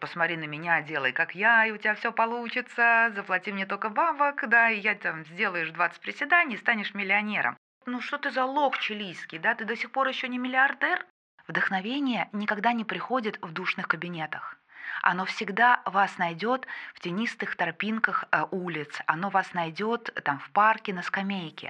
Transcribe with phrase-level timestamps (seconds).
[0.00, 4.48] посмотри на меня, делай как я, и у тебя все получится, заплати мне только бабок,
[4.48, 7.56] да, и я там сделаешь 20 приседаний, станешь миллионером.
[7.86, 11.04] Ну что ты за лох чилийский, да, ты до сих пор еще не миллиардер?
[11.46, 14.58] Вдохновение никогда не приходит в душных кабинетах.
[15.02, 19.00] Оно всегда вас найдет в тенистых тропинках э, улиц.
[19.06, 21.68] Оно вас найдет там в парке на скамейке.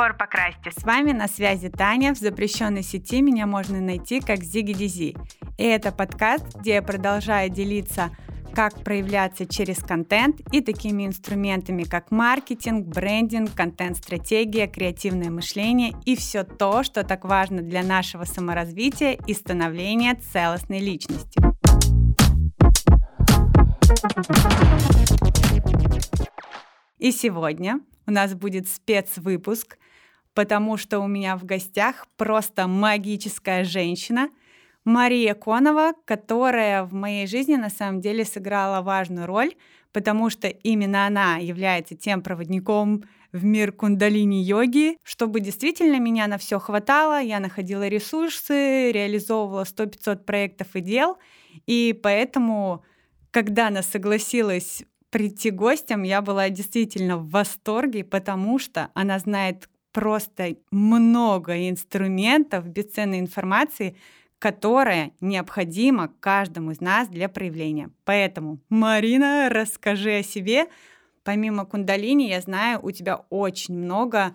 [0.00, 0.70] Забор покрасьте.
[0.70, 2.14] С вами на связи Таня.
[2.14, 5.14] В запрещенной сети меня можно найти как Зиги Дизи.
[5.58, 8.10] И это подкаст, где я продолжаю делиться
[8.54, 16.44] как проявляться через контент и такими инструментами, как маркетинг, брендинг, контент-стратегия, креативное мышление и все
[16.44, 21.40] то, что так важно для нашего саморазвития и становления целостной личности.
[26.98, 29.76] И сегодня у нас будет спецвыпуск,
[30.34, 34.30] потому что у меня в гостях просто магическая женщина–
[34.84, 39.54] Мария Конова, которая в моей жизни на самом деле сыграла важную роль,
[39.92, 46.58] потому что именно она является тем проводником в мир кундалини-йоги, чтобы действительно меня на все
[46.58, 51.18] хватало, я находила ресурсы, реализовывала 100-500 проектов и дел,
[51.66, 52.84] и поэтому,
[53.30, 60.56] когда она согласилась прийти гостем, я была действительно в восторге, потому что она знает просто
[60.70, 63.96] много инструментов, бесценной информации,
[64.38, 67.90] которая необходима каждому из нас для проявления.
[68.04, 70.66] Поэтому, Марина, расскажи о себе.
[71.24, 74.34] Помимо кундалини, я знаю, у тебя очень много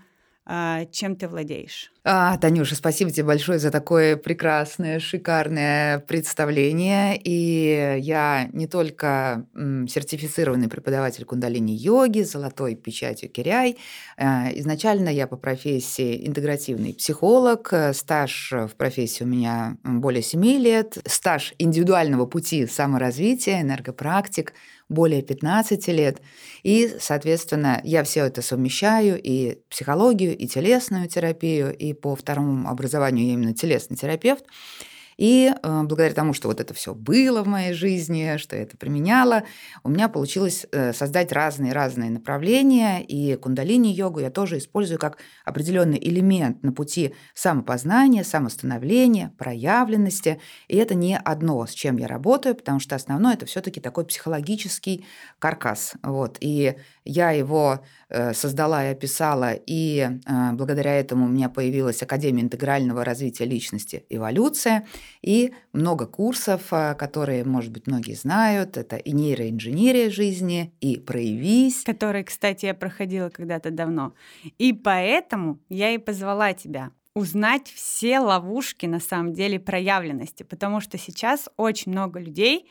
[0.91, 1.91] чем ты владеешь.
[2.07, 7.19] А, Танюша, спасибо тебе большое за такое прекрасное, шикарное представление.
[7.19, 13.77] И я не только сертифицированный преподаватель кундалини-йоги, золотой печатью Киряй.
[14.17, 17.73] А, изначально я по профессии интегративный психолог.
[17.93, 20.99] Стаж в профессии у меня более 7 лет.
[21.05, 24.53] Стаж индивидуального пути саморазвития, энергопрактик–
[24.89, 26.21] более 15 лет.
[26.63, 33.27] И, соответственно, я все это совмещаю, и психологию, и телесную терапию, и по второму образованию
[33.27, 34.45] я именно телесный терапевт.
[35.17, 38.77] И э, благодаря тому, что вот это все было в моей жизни, что я это
[38.77, 39.43] применяла,
[39.83, 43.03] у меня получилось э, создать разные-разные направления.
[43.03, 50.39] И кундалини-йогу я тоже использую как определенный элемент на пути самопознания, самостановления, проявленности.
[50.67, 55.05] И это не одно, с чем я работаю, потому что основное это все-таки такой психологический
[55.39, 55.93] каркас.
[56.03, 56.37] Вот.
[56.41, 57.79] И я его
[58.09, 64.05] э, создала и описала, и э, благодаря этому у меня появилась Академия интегрального развития личности
[64.09, 64.85] «Эволюция»,
[65.21, 68.77] и много курсов, э, которые, может быть, многие знают.
[68.77, 71.83] Это и нейроинженерия жизни, и «Проявись».
[71.83, 74.13] Которые, кстати, я проходила когда-то давно.
[74.57, 80.97] И поэтому я и позвала тебя узнать все ловушки на самом деле проявленности, потому что
[80.97, 82.69] сейчас очень много людей,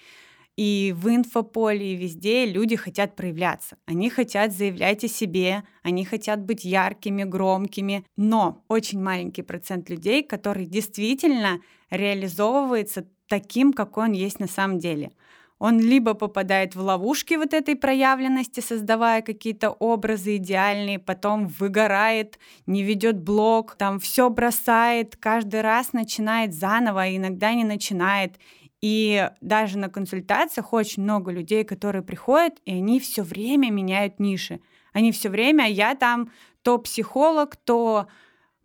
[0.56, 3.76] и в инфополе, и везде люди хотят проявляться.
[3.86, 8.04] Они хотят заявлять о себе, они хотят быть яркими, громкими.
[8.16, 11.60] Но очень маленький процент людей, который действительно
[11.90, 15.10] реализовывается таким, какой он есть на самом деле.
[15.58, 22.82] Он либо попадает в ловушки вот этой проявленности, создавая какие-то образы идеальные, потом выгорает, не
[22.82, 28.36] ведет блог, там все бросает, каждый раз начинает заново, а иногда не начинает.
[28.84, 34.60] И даже на консультациях очень много людей, которые приходят, и они все время меняют ниши.
[34.92, 36.30] Они все время, я там
[36.60, 38.08] то психолог, то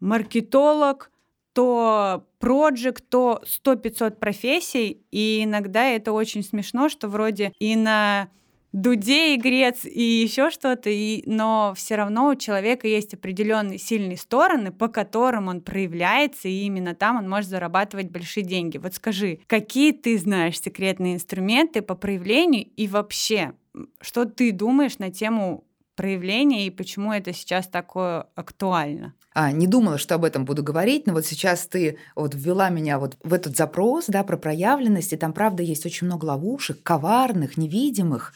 [0.02, 1.10] маркетолог,
[1.54, 8.28] то проект, то 100-500 профессий, и иногда это очень смешно, что вроде и на
[8.72, 14.72] дуде игрец и еще что-то, и, но все равно у человека есть определенные сильные стороны,
[14.72, 18.78] по которым он проявляется, и именно там он может зарабатывать большие деньги.
[18.78, 23.54] Вот скажи, какие ты знаешь секретные инструменты по проявлению и вообще,
[24.02, 25.64] что ты думаешь на тему
[25.96, 29.14] проявления и почему это сейчас такое актуально?
[29.34, 33.00] А, не думала, что об этом буду говорить, но вот сейчас ты вот ввела меня
[33.00, 37.58] вот в этот запрос, да, про проявленность, и там, правда, есть очень много ловушек, коварных,
[37.58, 38.34] невидимых,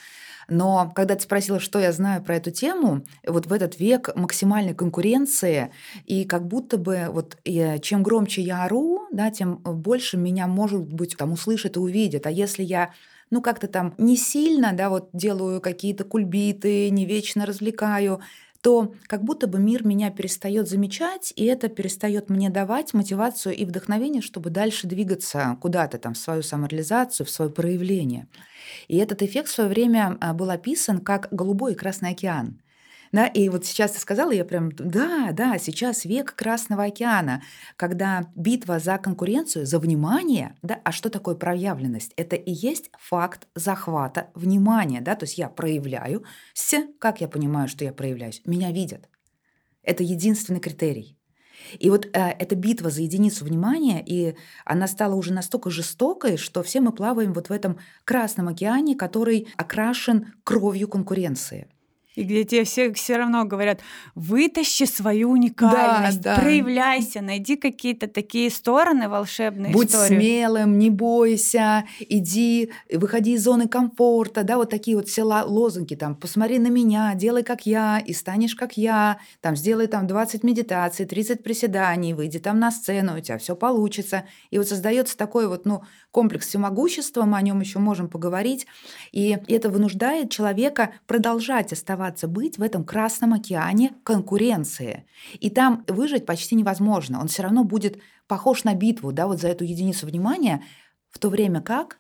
[0.48, 4.74] но когда ты спросила, что я знаю про эту тему, вот в этот век максимальной
[4.74, 5.72] конкуренции,
[6.06, 10.82] и как будто бы вот и чем громче я ору, да, тем больше меня, может
[10.94, 12.26] быть, там услышат и увидят.
[12.28, 12.92] А если я
[13.34, 18.22] ну, как-то там не сильно, да, вот делаю какие-то кульбиты, не вечно развлекаю,
[18.64, 23.66] то как будто бы мир меня перестает замечать, и это перестает мне давать мотивацию и
[23.66, 28.26] вдохновение, чтобы дальше двигаться куда-то там в свою самореализацию, в свое проявление.
[28.88, 32.62] И этот эффект в свое время а, был описан как голубой и красный океан.
[33.14, 37.44] Да, и вот сейчас ты сказала, я прям, да, да, сейчас век Красного океана,
[37.78, 42.12] когда битва за конкуренцию, за внимание, да, а что такое проявленность?
[42.18, 46.26] Это и есть факт захвата внимания, да, то есть я проявляю,
[46.56, 48.42] с, как я понимаю, что я проявляюсь?
[48.46, 49.08] Меня видят.
[49.84, 51.16] Это единственный критерий.
[51.78, 56.64] И вот э, эта битва за единицу внимания, и она стала уже настолько жестокой, что
[56.64, 61.68] все мы плаваем вот в этом Красном океане, который окрашен кровью конкуренции.
[62.16, 63.80] И где тебе все все равно говорят,
[64.16, 66.42] вытащи свою уникальность, да, да.
[66.42, 69.72] проявляйся, найди какие-то такие стороны волшебные.
[69.72, 70.22] Будь историю.
[70.22, 76.16] смелым, не бойся, иди, выходи из зоны комфорта, да, вот такие вот все лозунги, там,
[76.16, 81.06] посмотри на меня, делай как я, и станешь как я, там, сделай там 20 медитаций,
[81.06, 84.26] 30 приседаний, выйди там на сцену, у тебя все получится.
[84.52, 85.84] И вот создается такой вот, ну,
[86.14, 88.68] комплекс всемогущества, мы о нем еще можем поговорить,
[89.12, 95.08] и это вынуждает человека продолжать оставаться быть в этом Красном океане конкуренции.
[95.40, 97.20] И там выжить почти невозможно.
[97.20, 100.64] Он все равно будет похож на битву, да, вот за эту единицу внимания,
[101.10, 101.98] в то время как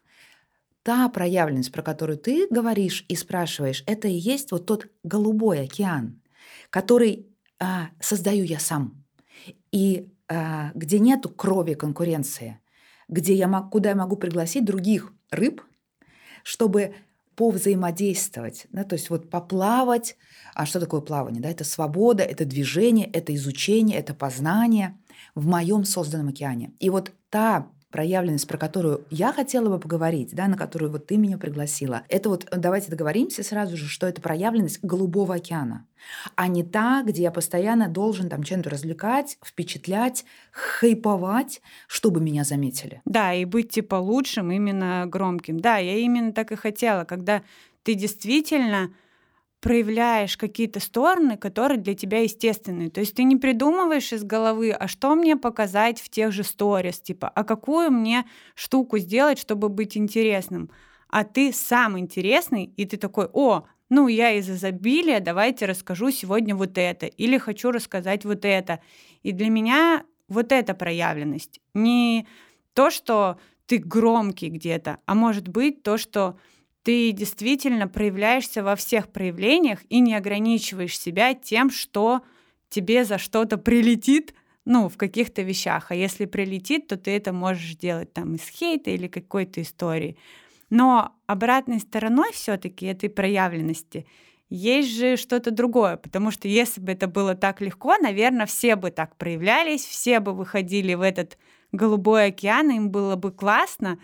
[0.83, 6.21] та проявленность, про которую ты говоришь и спрашиваешь, это и есть вот тот голубой океан,
[6.69, 7.25] который
[7.59, 9.03] а, создаю я сам.
[9.71, 12.59] И а, где нету крови конкуренции,
[13.13, 15.61] где я мог, куда я могу пригласить других рыб,
[16.43, 16.95] чтобы
[17.35, 20.15] повзаимодействовать, да, то есть вот поплавать.
[20.53, 21.41] А что такое плавание?
[21.41, 21.49] Да?
[21.49, 24.97] Это свобода, это движение, это изучение, это познание
[25.33, 26.73] в моем созданном океане.
[26.79, 31.15] И вот та проявленность, про которую я хотела бы поговорить, да, на которую вот ты
[31.15, 35.85] меня пригласила, это вот давайте договоримся сразу же, что это проявленность Голубого океана,
[36.35, 43.01] а не та, где я постоянно должен там чем-то развлекать, впечатлять, хайповать, чтобы меня заметили.
[43.05, 45.59] Да, и быть типа лучшим, именно громким.
[45.59, 47.43] Да, я именно так и хотела, когда
[47.83, 48.91] ты действительно
[49.63, 52.89] проявляешь какие-то стороны, которые для тебя естественные.
[52.89, 56.99] То есть ты не придумываешь из головы, а что мне показать в тех же сторис,
[56.99, 58.25] типа, а какую мне
[58.55, 60.69] штуку сделать, чтобы быть интересным.
[61.07, 66.57] А ты сам интересный, и ты такой, о, ну я из изобилия, давайте расскажу сегодня
[66.57, 68.81] вот это, или хочу рассказать вот это.
[69.21, 71.61] И для меня вот эта проявленность.
[71.73, 72.27] Не
[72.73, 76.37] то, что ты громкий где-то, а может быть то, что
[76.83, 82.21] ты действительно проявляешься во всех проявлениях и не ограничиваешь себя тем, что
[82.69, 84.33] тебе за что-то прилетит,
[84.65, 85.91] ну, в каких-то вещах.
[85.91, 90.17] А если прилетит, то ты это можешь делать там из хейта или какой-то истории.
[90.69, 94.05] Но обратной стороной все-таки этой проявленности
[94.49, 98.91] есть же что-то другое, потому что если бы это было так легко, наверное, все бы
[98.91, 101.37] так проявлялись, все бы выходили в этот
[101.71, 103.99] голубой океан, им было бы классно,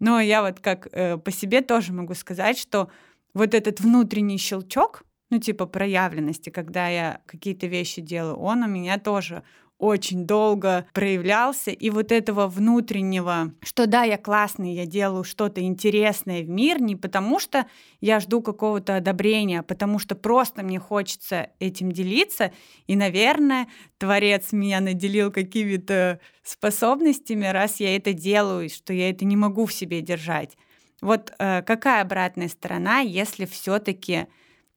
[0.00, 2.90] но я вот как э, по себе тоже могу сказать, что
[3.34, 8.98] вот этот внутренний щелчок, ну типа проявленности, когда я какие-то вещи делаю, он у меня
[8.98, 9.42] тоже
[9.78, 16.42] очень долго проявлялся, и вот этого внутреннего, что да, я классный, я делаю что-то интересное
[16.42, 17.66] в мир, не потому что
[18.00, 22.52] я жду какого-то одобрения, а потому что просто мне хочется этим делиться,
[22.86, 23.66] и, наверное,
[23.98, 29.72] Творец меня наделил какими-то способностями, раз я это делаю, что я это не могу в
[29.72, 30.56] себе держать.
[31.00, 34.26] Вот э, какая обратная сторона, если все-таки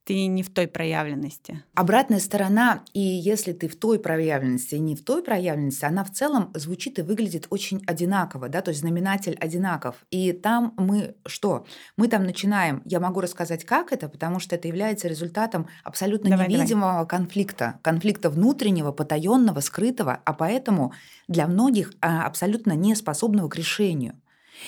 [0.08, 1.64] ты не в той проявленности.
[1.76, 6.12] Обратная сторона, и если ты в той проявленности и не в той проявленности, она в
[6.12, 9.96] целом звучит и выглядит очень одинаково, да, то есть знаменатель одинаков.
[10.10, 11.66] И там мы что?
[11.98, 16.48] Мы там начинаем, я могу рассказать, как это, потому что это является результатом абсолютно давай,
[16.48, 17.08] невидимого давай.
[17.08, 20.94] конфликта, конфликта внутреннего, потаенного, скрытого, а поэтому
[21.28, 24.16] для многих а, абсолютно неспособного к решению.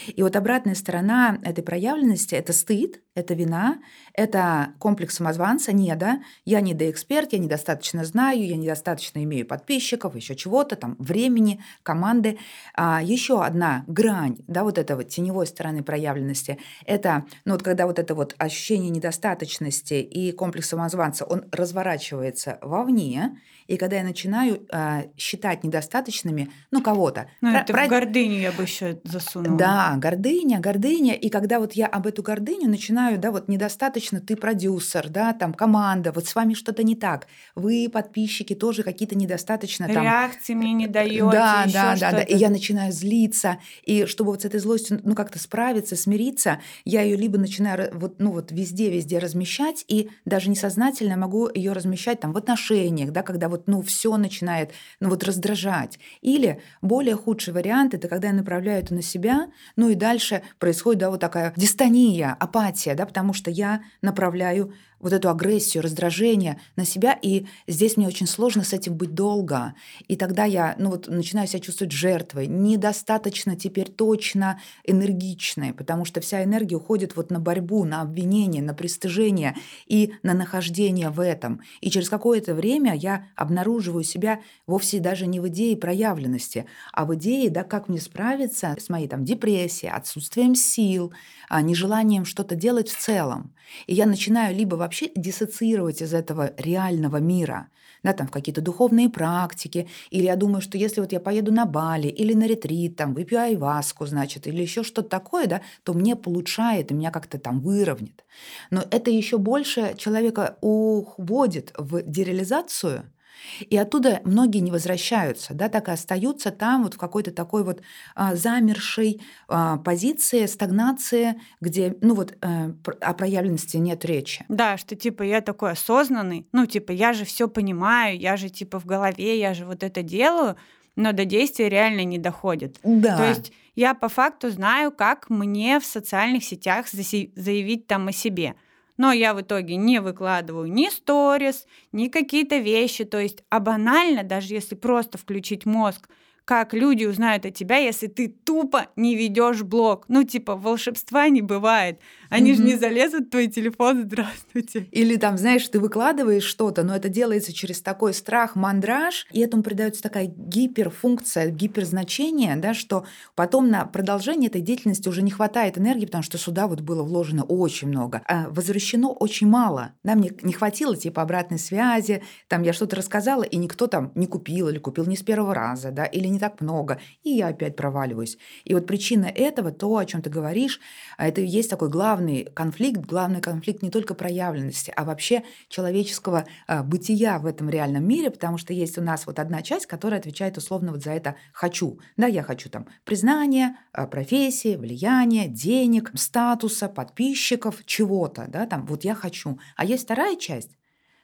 [0.08, 3.80] И вот обратная сторона этой проявленности– это стыд, это вина,
[4.14, 10.16] это комплекс самозванца, не да, я не доэксперт, я недостаточно знаю, я недостаточно имею подписчиков,
[10.16, 12.38] еще чего-то, там, времени, команды.
[12.76, 17.86] А еще одна грань, да, вот этой вот теневой стороны проявленности– это, ну вот когда
[17.86, 23.38] вот это вот ощущение недостаточности и комплекс самозванца, он разворачивается вовне,
[23.70, 27.30] и когда я начинаю э, считать недостаточными, ну, кого-то.
[27.40, 27.88] Ну, это про...
[27.88, 29.58] гордыню я бы еще засунула.
[29.58, 31.14] Да, гордыня, гордыня.
[31.14, 35.54] И когда вот я об эту гордыню начинаю, да, вот недостаточно ты продюсер, да, там
[35.54, 37.28] команда, вот с вами что-то не так.
[37.54, 40.02] Вы, подписчики, тоже какие-то недостаточно там...
[40.02, 41.30] Реакции мне не даете.
[41.30, 42.22] Да, да, да, да.
[42.24, 43.60] И я начинаю злиться.
[43.84, 48.16] И чтобы вот с этой злостью, ну, как-то справиться, смириться, я ее либо начинаю вот,
[48.18, 53.48] ну, вот везде-везде размещать, и даже несознательно могу ее размещать там в отношениях, да, когда
[53.48, 56.00] вот вот, ну, все начинает, ну, вот раздражать.
[56.22, 61.02] Или более худший вариант– это когда я направляю это на себя, Ну и дальше происходит,
[61.02, 66.86] да, вот такая дистония, апатия, да, потому что я направляю вот эту агрессию, раздражение на
[66.86, 69.74] себя, и здесь мне очень сложно с этим быть долго.
[70.08, 76.22] И тогда я ну вот, начинаю себя чувствовать жертвой, недостаточно теперь точно энергичной, потому что
[76.22, 79.56] вся энергия уходит вот на борьбу, на обвинение, на пристыжение
[79.88, 81.62] и на нахождение в этом.
[81.82, 87.16] И через какое-то время я обнаруживаю себя вовсе даже не в идее проявленности, а в
[87.16, 91.12] идее, да, как мне справиться с моей там депрессией, отсутствием сил,
[91.50, 93.54] а нежеланием что-то делать в целом.
[93.88, 97.68] И я начинаю либо вообще диссоциировать из этого реального мира,
[98.04, 101.66] да, там в какие-то духовные практики, или я думаю, что если вот я поеду на
[101.66, 106.16] Бали или на ретрит, там выпью айваску, значит, или еще что-то такое, да, то мне
[106.16, 108.24] получает, и меня как-то там выровнят.
[108.72, 113.04] Но это еще больше человека уводит в дереализацию–
[113.62, 117.82] и оттуда многие не возвращаются, да, так и остаются там вот в какой-то такой вот
[118.16, 124.46] а, замершей а, позиции, стагнации, где, ну вот, а, о проявленности нет речи.
[124.50, 128.80] Да, что типа я такой осознанный, ну типа я же все понимаю, я же типа
[128.80, 130.56] в голове, я же вот это делаю,
[130.96, 132.78] но до действия реально не доходит.
[132.84, 133.18] Да.
[133.18, 138.56] То есть я по факту знаю, как мне в социальных сетях заявить там о себе–
[139.00, 144.24] но я в итоге не выкладываю ни сторис, ни какие-то вещи, то есть, а банально,
[144.24, 146.10] даже если просто включить мозг,
[146.50, 150.06] как люди узнают о тебя, если ты тупо не ведешь блог.
[150.08, 152.00] Ну, типа, волшебства не бывает.
[152.32, 152.56] Они mm-hmm.
[152.56, 154.88] же не залезут в твой телефон, здравствуйте.
[154.92, 159.62] Или там, знаешь, ты выкладываешь что-то, но это делается через такой страх, мандраж, и этому
[159.62, 166.08] придается такая гиперфункция, гиперзначение, да, что потом на продолжение этой деятельности уже не хватает энергии,
[166.08, 169.94] потому что сюда вот было вложено очень много, а возвращено очень мало.
[170.04, 174.26] Да, мне не хватило типа обратной связи, там я что-то рассказала, и никто там не
[174.26, 177.76] купил или купил не с первого раза, да, или не так много, и я опять
[177.76, 178.38] проваливаюсь.
[178.64, 180.80] И вот причина этого, то, о чем ты говоришь,
[181.18, 186.46] а это и есть такой главный конфликт, главный конфликт не только проявленности, а вообще человеческого
[186.68, 190.20] а, бытия в этом реальном мире, потому что есть у нас вот одна часть, которая
[190.20, 192.00] отвечает условно вот за это «хочу».
[192.18, 199.04] Да, я хочу там признания, а, профессии, влияния, денег, статуса, подписчиков, чего-то, да, там вот
[199.04, 199.60] я хочу.
[199.76, 200.72] А есть вторая часть,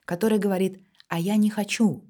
[0.06, 2.04] которая говорит «а я не хочу»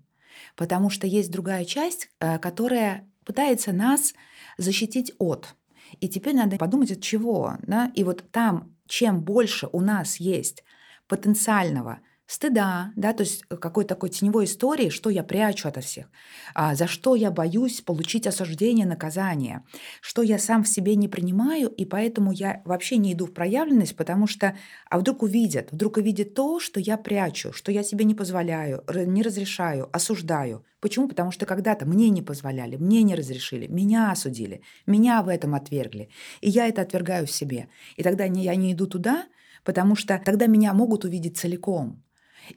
[0.56, 4.14] потому что есть другая часть, э, которая пытается нас
[4.58, 5.56] защитить от.
[6.00, 7.56] И теперь надо подумать, от чего.
[7.64, 7.92] Да?
[7.96, 10.64] И вот там, чем больше у нас есть
[11.08, 16.08] потенциального стыда, да, то есть э, какой-то такой теневой истории, что я прячу ото всех,
[16.54, 19.64] а, за что я боюсь получить осуждение, наказание,
[20.02, 23.96] что я сам в себе не принимаю, и поэтому я вообще не иду в проявленность,
[23.96, 24.58] потому что,
[24.90, 29.22] а вдруг увидят, вдруг увидят то, что я прячу, что я себе не позволяю, не
[29.22, 30.66] разрешаю, осуждаю.
[30.80, 31.08] Почему?
[31.08, 36.10] Потому что когда-то мне не позволяли, мне не разрешили, меня осудили, меня в этом отвергли,
[36.42, 37.70] и я это отвергаю в себе.
[37.98, 39.26] И тогда я не иду туда,
[39.64, 42.05] потому что тогда меня могут увидеть целиком.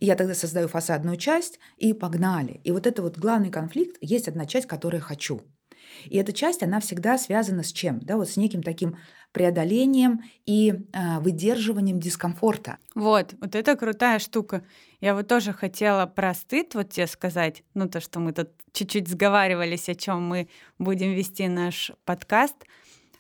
[0.00, 2.60] И я тогда создаю фасадную часть, и погнали.
[2.64, 5.42] И вот это вот главный конфликт, есть одна часть, которую хочу.
[6.04, 8.00] И эта часть, она всегда связана с чем?
[8.00, 8.96] Да, вот с неким таким
[9.32, 12.78] преодолением и э, выдерживанием дискомфорта.
[12.94, 14.64] Вот, вот это крутая штука.
[15.00, 19.08] Я вот тоже хотела про стыд вот тебе сказать, ну то, что мы тут чуть-чуть
[19.08, 22.56] сговаривались, о чем мы будем вести наш подкаст,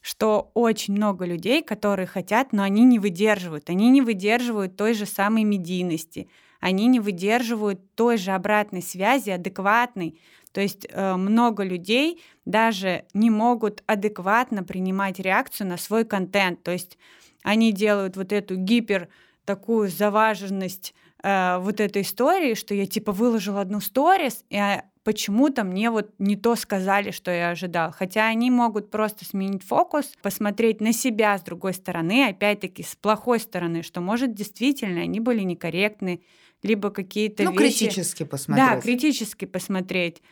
[0.00, 5.04] что очень много людей, которые хотят, но они не выдерживают, они не выдерживают той же
[5.04, 6.28] самой медийности,
[6.60, 10.20] они не выдерживают той же обратной связи, адекватной.
[10.52, 16.62] То есть э, много людей даже не могут адекватно принимать реакцию на свой контент.
[16.62, 16.98] То есть
[17.42, 19.08] они делают вот эту гипер
[19.44, 25.64] такую заваженность э, вот этой истории, что я типа выложил одну сторис, и а, почему-то
[25.64, 27.92] мне вот не то сказали, что я ожидал.
[27.92, 33.40] Хотя они могут просто сменить фокус, посмотреть на себя с другой стороны, опять-таки с плохой
[33.40, 36.20] стороны, что может действительно они были некорректны,
[36.62, 37.86] либо какие-то ну, вещи...
[37.86, 38.66] критически посмотреть.
[38.66, 40.22] Да, критически посмотреть.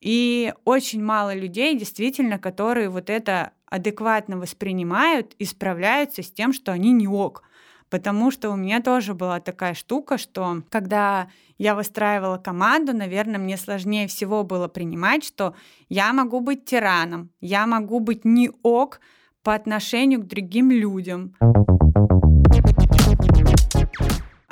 [0.00, 6.72] И очень мало людей, действительно, которые вот это адекватно воспринимают и справляются с тем, что
[6.72, 7.44] они не ок.
[7.88, 13.56] Потому что у меня тоже была такая штука, что когда я выстраивала команду, наверное, мне
[13.56, 15.54] сложнее всего было принимать, что
[15.88, 19.00] я могу быть тираном, я могу быть не ок
[19.42, 21.34] по отношению к другим людям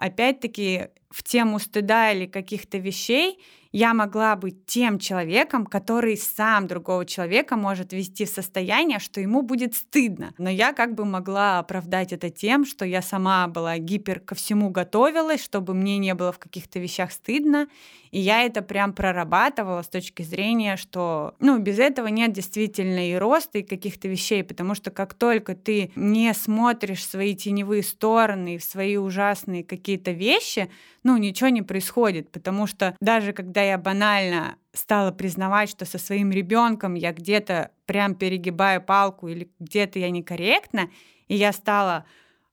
[0.01, 3.39] опять-таки в тему стыда или каких-то вещей,
[3.73, 9.43] я могла быть тем человеком, который сам другого человека может вести в состояние, что ему
[9.43, 10.35] будет стыдно.
[10.39, 14.71] Но я как бы могла оправдать это тем, что я сама была гипер ко всему
[14.71, 17.69] готовилась, чтобы мне не было в каких-то вещах стыдно.
[18.11, 23.15] И я это прям прорабатывала с точки зрения, что ну, без этого нет действительно и
[23.15, 28.65] роста, и каких-то вещей, потому что как только ты не смотришь свои теневые стороны в
[28.65, 30.69] свои ужасные какие-то вещи,
[31.03, 36.31] ну, ничего не происходит, потому что даже когда я банально стала признавать, что со своим
[36.31, 40.91] ребенком я где-то прям перегибаю палку или где-то я некорректна,
[41.29, 42.05] и я стала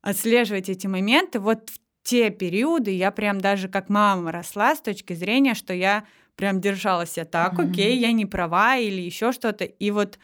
[0.01, 5.13] отслеживать эти моменты, вот в те периоды я прям даже как мама росла с точки
[5.13, 6.05] зрения, что я
[6.37, 7.71] прям держала себя так, mm-hmm.
[7.71, 9.65] окей, я не права или еще что-то.
[9.65, 10.17] И вот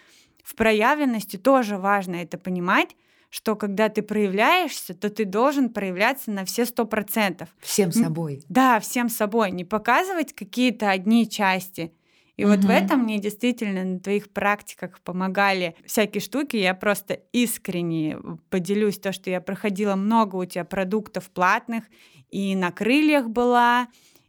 [0.43, 2.95] в проявленности тоже важно это понимать,
[3.33, 7.49] что когда ты проявляешься, то ты должен проявляться на все сто процентов.
[7.61, 8.43] Всем собой.
[8.47, 9.49] Да, всем собой.
[9.49, 11.91] Не показывать какие-то одни части.
[12.37, 12.51] И угу.
[12.51, 16.57] вот в этом мне действительно на твоих практиках помогали всякие штуки.
[16.57, 18.19] Я просто искренне
[18.51, 21.85] поделюсь то, что я проходила много у тебя продуктов платных,
[22.29, 23.87] и на крыльях была,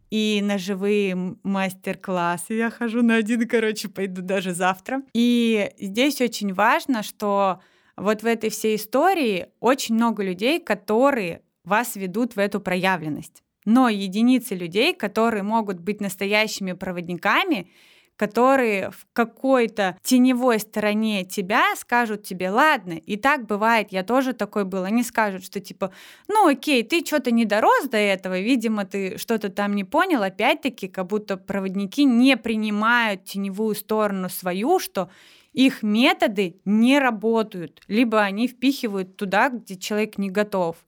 [0.08, 2.54] и на живые мастер-классы.
[2.54, 5.02] Я хожу на один, короче, пойду даже завтра.
[5.12, 7.60] И здесь очень важно, что
[7.96, 13.42] вот в этой всей истории очень много людей, которые вас ведут в эту проявленность.
[13.64, 17.70] Но единицы людей, которые могут быть настоящими проводниками,
[18.16, 24.64] которые в какой-то теневой стороне тебя скажут тебе, ладно, и так бывает, я тоже такой
[24.64, 24.84] был.
[24.84, 25.92] Они скажут, что типа,
[26.28, 30.22] ну окей, ты что-то не дорос до этого, видимо, ты что-то там не понял.
[30.22, 35.10] Опять-таки, как будто проводники не принимают теневую сторону свою, что
[35.54, 40.84] их методы не работают, либо они впихивают туда, где человек не готов.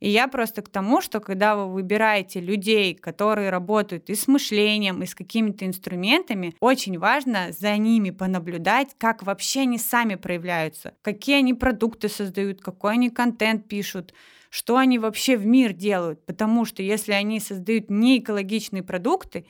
[0.00, 5.02] И я просто к тому, что когда вы выбираете людей, которые работают и с мышлением,
[5.02, 11.36] и с какими-то инструментами, очень важно за ними понаблюдать, как вообще они сами проявляются, какие
[11.36, 14.12] они продукты создают, какой они контент пишут,
[14.50, 16.24] что они вообще в мир делают.
[16.26, 19.46] Потому что если они создают неэкологичные продукты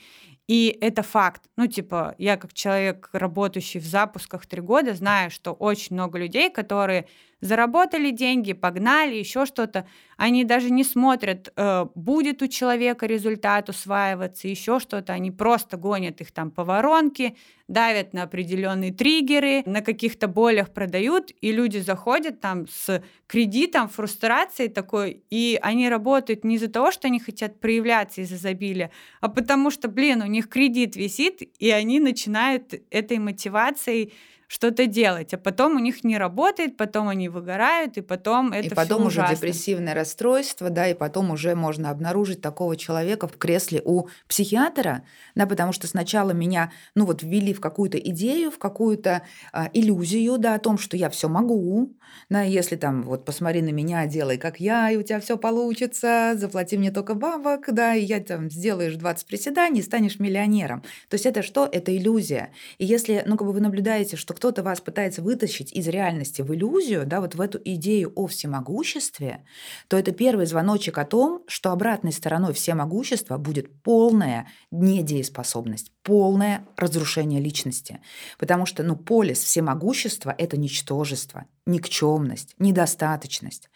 [0.49, 1.43] и это факт.
[1.57, 6.50] Ну, типа, я как человек, работающий в запусках три года, знаю, что очень много людей,
[6.50, 7.07] которые
[7.40, 14.49] заработали деньги, погнали, еще что-то, они даже не смотрят, э, будет у человека результат усваиваться,
[14.49, 17.37] еще что-то, они просто гонят их там по воронке,
[17.69, 24.71] давят на определенные триггеры, на каких-то болях продают, и люди заходят там с кредитом, фрустрацией
[24.71, 29.71] такой, и они работают не из-за того, что они хотят проявляться из изобилия, а потому
[29.71, 34.15] что, блин, у них кредит висит, и они начинают этой мотивацией
[34.49, 38.75] что-то делать, а потом у них не работает, потом они выгорают, и потом это И
[38.75, 39.37] потом уже ужасно.
[39.37, 45.02] депрессивное расстройство, да, и потом уже можно обнаружить такого человека в кресле у психиатра,
[45.35, 50.39] да, потому что сначала меня, ну вот, ввели в какую-то идею, в какую-то а, иллюзию,
[50.39, 51.97] да, о том, что я все могу,
[52.28, 56.35] да, если там вот посмотри на меня, делай как я, и у тебя все получится,
[56.37, 60.82] заплати мне только бабок, да, и я там сделаешь 20 приседаний, станешь миллионером.
[61.09, 61.69] То есть это что?
[61.71, 62.52] Это иллюзия.
[62.78, 66.54] И если, ну, как бы вы наблюдаете, что кто-то вас пытается вытащить из реальности в
[66.54, 69.44] иллюзию, да, вот в эту идею о всемогуществе,
[69.88, 77.40] то это первый звоночек о том, что обратной стороной всемогущества будет полная недееспособность, полное разрушение
[77.40, 78.00] личности.
[78.38, 83.69] Потому что, ну, полис всемогущества– это ничтожество, никчемность, недостаточность.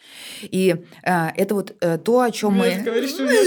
[0.42, 2.81] И э, это вот э, то, о чем мы...
[2.85, 3.44] Говоришь, у меня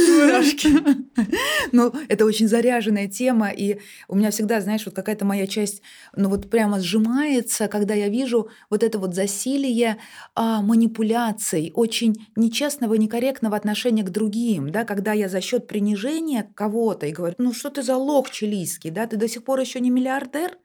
[1.72, 5.82] Ну, это очень заряженная тема, и у меня всегда, знаешь, вот какая-то моя часть,
[6.16, 9.98] ну вот прямо сжимается, когда я вижу вот это вот засилие
[10.36, 17.06] а, манипуляций, очень нечестного, некорректного отношения к другим, да, когда я за счет принижения кого-то
[17.06, 19.90] и говорю, ну что ты за лох чилийский, да, ты до сих пор еще не
[19.90, 20.58] миллиардер,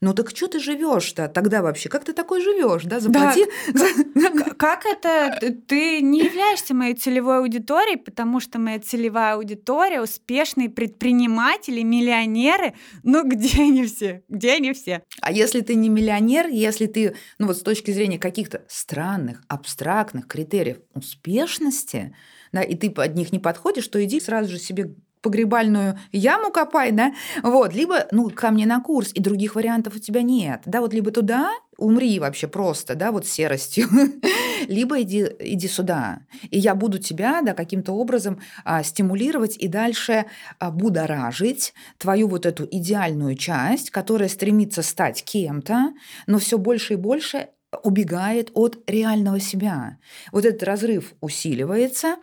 [0.00, 1.88] ну так что ты живешь-то тогда вообще?
[1.88, 3.00] Как ты такой живешь, да?
[3.00, 3.46] Заплати.
[3.72, 4.54] Да.
[4.56, 5.38] Как это?
[5.66, 12.74] Ты не являешься моей целевой аудиторией, потому что моя целевая аудитория успешные предприниматели, миллионеры.
[13.02, 14.22] Ну где они все?
[14.28, 15.02] Где они все?
[15.20, 20.26] А если ты не миллионер, если ты, ну вот с точки зрения каких-то странных, абстрактных
[20.26, 22.14] критериев успешности,
[22.52, 26.92] да, и ты под них не подходишь, то иди сразу же себе погребальную яму копай,
[26.92, 30.80] да, вот, либо, ну, ко мне на курс, и других вариантов у тебя нет, да,
[30.80, 33.88] вот либо туда, умри вообще просто, да, вот серостью,
[34.68, 40.26] либо иди, иди сюда, и я буду тебя, да, каким-то образом а, стимулировать и дальше
[40.58, 45.92] а, будоражить твою вот эту идеальную часть, которая стремится стать кем-то,
[46.26, 47.48] но все больше и больше
[47.82, 49.98] убегает от реального себя.
[50.30, 52.16] Вот этот разрыв усиливается,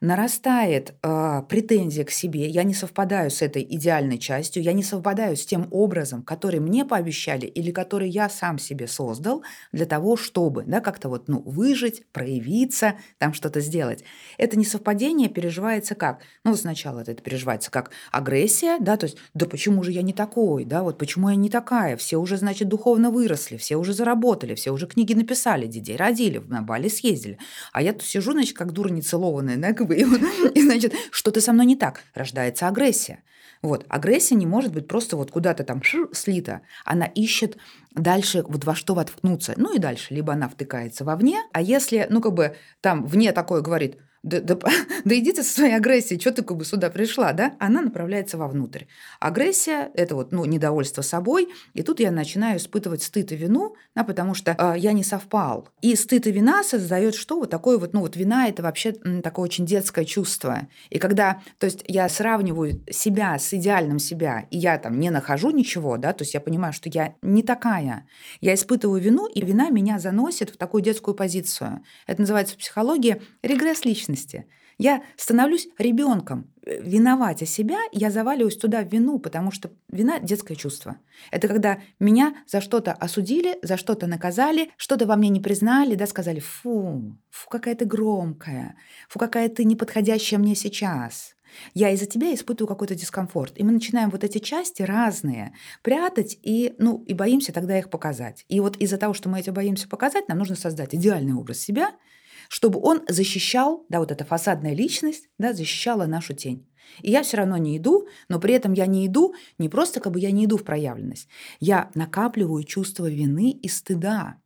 [0.00, 2.48] нарастает э, претензия к себе.
[2.48, 6.84] Я не совпадаю с этой идеальной частью, я не совпадаю с тем образом, который мне
[6.84, 9.42] пообещали или который я сам себе создал
[9.72, 14.02] для того, чтобы да, как-то вот, ну, выжить, проявиться, там что-то сделать.
[14.38, 16.20] Это несовпадение переживается как?
[16.44, 20.64] Ну, сначала это переживается как агрессия, да, то есть, да почему же я не такой,
[20.64, 24.72] да, вот почему я не такая, все уже, значит, духовно выросли, все уже заработали, все
[24.72, 27.38] уже книги написали, детей родили, на Бали съездили.
[27.72, 31.66] А я тут сижу, значит, как дура нецелованная, да, и, и значит, что-то со мной
[31.66, 32.00] не так.
[32.14, 33.22] Рождается агрессия.
[33.60, 33.84] Вот.
[33.88, 35.82] Агрессия не может быть просто вот куда-то там
[36.12, 36.62] слита.
[36.86, 37.58] Она ищет
[37.92, 39.52] дальше вот во что воткнуться.
[39.56, 40.14] Ну и дальше.
[40.14, 44.58] Либо она втыкается вовне, а если, ну как бы там вне такое говорит, да, да,
[45.04, 47.54] да иди ты со своей агрессией, что ты как бы сюда пришла, да?
[47.60, 48.84] Она направляется вовнутрь.
[49.20, 54.02] Агрессия– это вот, ну, недовольство собой, и тут я начинаю испытывать стыд и вину, да,
[54.02, 55.68] потому что э, я не совпал.
[55.80, 57.38] И стыд и вина создает что?
[57.38, 60.66] Вот такое вот, ну, вот вина– это вообще такое очень детское чувство.
[60.90, 65.50] И когда, то есть я сравниваю себя с идеальным себя, и я там не нахожу
[65.50, 68.08] ничего, да, то есть я понимаю, что я не такая,
[68.40, 71.84] я испытываю вину, и вина меня заносит в такую детскую позицию.
[72.08, 74.46] Это называется в психологии регресс личности личности.
[74.78, 76.52] Я становлюсь ребенком.
[76.66, 80.96] Э, виноватя себя, я заваливаюсь туда в вину, потому что вина– детское чувство.
[81.30, 86.06] Это когда меня за что-то осудили, за что-то наказали, что-то во мне не признали, да,
[86.06, 88.76] сказали «фу, фу, какая ты громкая,
[89.08, 91.32] фу, какая ты неподходящая мне сейчас».
[91.72, 93.52] Я из-за тебя испытываю какой-то дискомфорт.
[93.56, 98.44] И мы начинаем вот эти части разные прятать и, ну, и боимся тогда их показать.
[98.48, 101.92] И вот из-за того, что мы эти боимся показать, нам нужно создать идеальный образ себя–
[102.48, 106.66] чтобы он защищал, да, вот эта фасадная личность, да, защищала нашу тень.
[107.02, 110.12] И я все равно не иду, но при этом я не иду не просто как
[110.12, 111.28] бы я не иду в проявленность.
[111.60, 114.36] Я накапливаю чувство вины и стыда.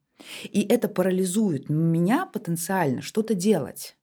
[0.44, 3.96] И это парализует меня потенциально что-то делать.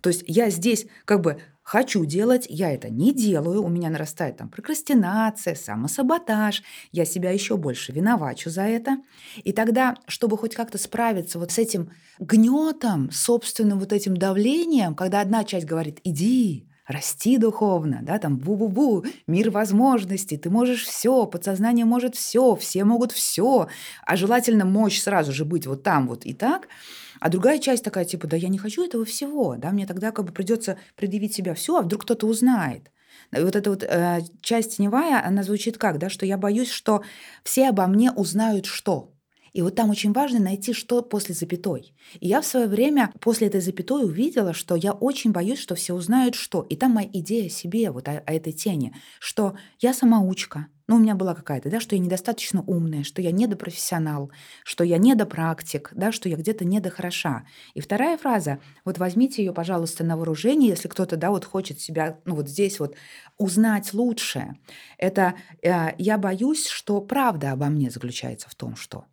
[0.00, 4.36] То есть я здесь как бы хочу делать, я это не делаю, у меня нарастает
[4.36, 8.98] там прокрастинация, самосаботаж, я себя еще больше виновачу за это.
[9.42, 15.20] И тогда, чтобы хоть как-то справиться вот с этим гнетом, собственным вот этим давлением, когда
[15.20, 21.84] одна часть говорит «иди», расти духовно, да, там бу-бу-бу, мир возможностей, ты можешь все, подсознание
[21.84, 23.68] может все, все могут все,
[24.04, 26.68] а желательно мощь сразу же быть вот там вот и так–
[27.20, 30.24] а другая часть такая, типа, да я не хочу этого всего, да, мне тогда как
[30.26, 32.90] бы придется предъявить себя все, а вдруг кто-то узнает.
[33.32, 37.02] Вот эта вот э, часть теневая, она звучит как, да, что я боюсь, что
[37.42, 39.15] все обо мне узнают что.
[39.56, 41.94] И вот там очень важно найти, что после запятой.
[42.20, 45.94] И я в свое время после этой запятой увидела, что я очень боюсь, что все
[45.94, 46.60] узнают что.
[46.60, 50.96] И там моя идея о себе, вот о, о этой тени, что я самоучка, ну,
[50.96, 54.30] у меня была какая-то, да, что я недостаточно умная, что я недопрофессионал,
[54.62, 57.46] что я недопрактик, да, что я где-то недохороша.
[57.72, 62.20] И вторая фраза, вот возьмите ее, пожалуйста, на вооружение, если кто-то, да, вот хочет себя,
[62.26, 62.94] ну, вот здесь вот
[63.38, 64.58] узнать лучше.
[64.98, 69.06] Это э, я боюсь, что правда обо мне заключается в том, что.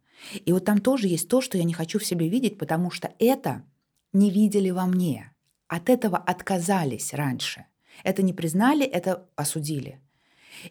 [0.45, 3.11] И вот там тоже есть то, что я не хочу в себе видеть, потому что
[3.19, 3.63] это
[4.13, 5.33] не видели во мне.
[5.67, 7.65] От этого отказались раньше.
[8.03, 9.99] Это не признали, это осудили.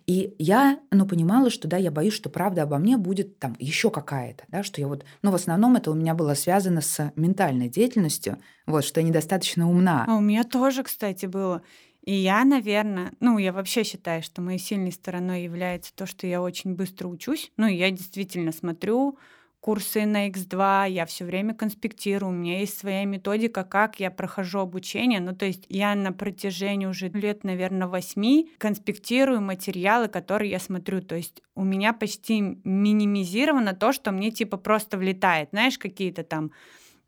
[0.06, 3.90] И я, ну, понимала, что, да, я боюсь, что правда обо мне будет там еще
[3.90, 7.68] какая-то, да, что я вот, ну, в основном это у меня было связано с ментальной
[7.68, 10.04] деятельностью, вот, что я недостаточно умна.
[10.08, 11.62] А у меня тоже, кстати, было.
[12.04, 16.42] И я, наверное, ну, я вообще считаю, что моей сильной стороной является то, что я
[16.42, 17.52] очень быстро учусь.
[17.56, 19.18] Ну, я действительно смотрю
[19.62, 24.58] курсы на X2, я все время конспектирую, у меня есть своя методика, как я прохожу
[24.58, 25.20] обучение.
[25.20, 31.00] Ну, то есть я на протяжении уже лет, наверное, восьми конспектирую материалы, которые я смотрю.
[31.00, 35.50] То есть у меня почти минимизировано то, что мне типа просто влетает.
[35.52, 36.50] Знаешь, какие-то там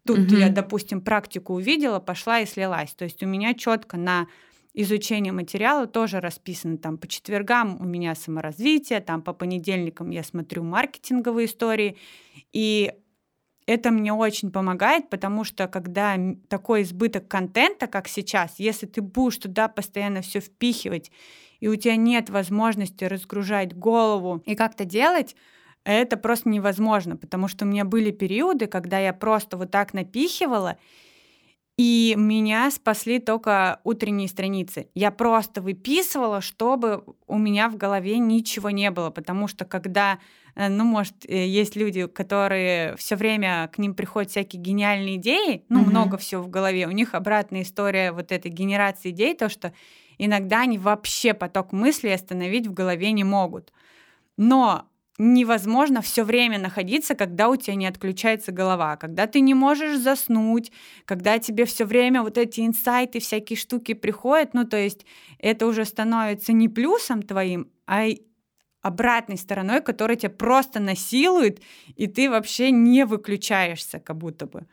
[0.06, 0.36] Тут угу.
[0.36, 2.92] я, допустим, практику увидела, пошла и слилась.
[2.92, 4.26] То есть у меня четко на
[4.74, 6.76] изучение материала тоже расписано.
[6.76, 11.96] Там по четвергам у меня саморазвитие, там по понедельникам я смотрю маркетинговые истории.
[12.52, 12.92] И
[13.66, 19.38] это мне очень помогает, потому что когда такой избыток контента, как сейчас, если ты будешь
[19.38, 21.10] туда постоянно все впихивать,
[21.60, 25.34] и у тебя нет возможности разгружать голову и как-то делать,
[25.84, 30.78] это просто невозможно, потому что у меня были периоды, когда я просто вот так напихивала,
[31.76, 34.88] и меня спасли только утренние страницы.
[34.94, 40.20] Я просто выписывала, чтобы у меня в голове ничего не было, потому что когда,
[40.54, 45.64] э, ну, может, э, есть люди, которые все время к ним приходят всякие гениальные идеи,
[45.68, 45.90] ну, угу.
[45.90, 49.72] много всего в голове, у них обратная история вот этой генерации идей, то, что
[50.16, 53.72] иногда они вообще поток мыслей остановить в голове не могут.
[54.36, 54.86] Но
[55.18, 60.72] невозможно все время находиться, когда у тебя не отключается голова, когда ты не можешь заснуть,
[61.04, 65.06] когда тебе все время вот эти инсайты, всякие штуки приходят, ну то есть
[65.38, 68.06] это уже становится не плюсом твоим, а
[68.82, 71.62] обратной стороной, которая тебя просто насилует,
[71.96, 74.66] и ты вообще не выключаешься, как будто бы.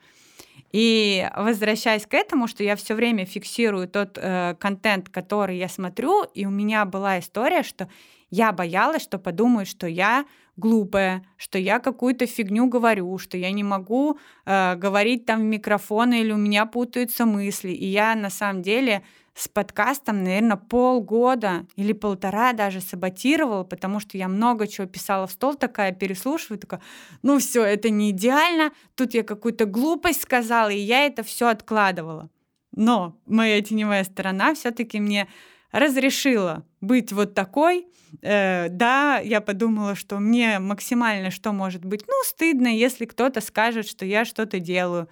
[0.70, 6.24] И возвращаясь к этому, что я все время фиксирую тот э, контент, который я смотрю,
[6.24, 7.88] и у меня была история, что
[8.32, 10.24] я боялась, что подумают, что я
[10.56, 16.14] глупая, что я какую-то фигню говорю, что я не могу э, говорить там в микрофон
[16.14, 17.68] или у меня путаются мысли.
[17.68, 19.02] И я на самом деле
[19.34, 25.32] с подкастом, наверное, полгода или полтора даже саботировала, потому что я много чего писала в
[25.32, 26.80] стол, такая переслушиваю, такая,
[27.22, 32.30] ну все, это не идеально, тут я какую-то глупость сказала, и я это все откладывала.
[32.74, 35.28] Но моя теневая сторона все-таки мне
[35.72, 37.86] разрешила быть вот такой.
[38.20, 43.88] Э, да, я подумала, что мне максимально что может быть, ну, стыдно, если кто-то скажет,
[43.88, 45.08] что я что-то делаю.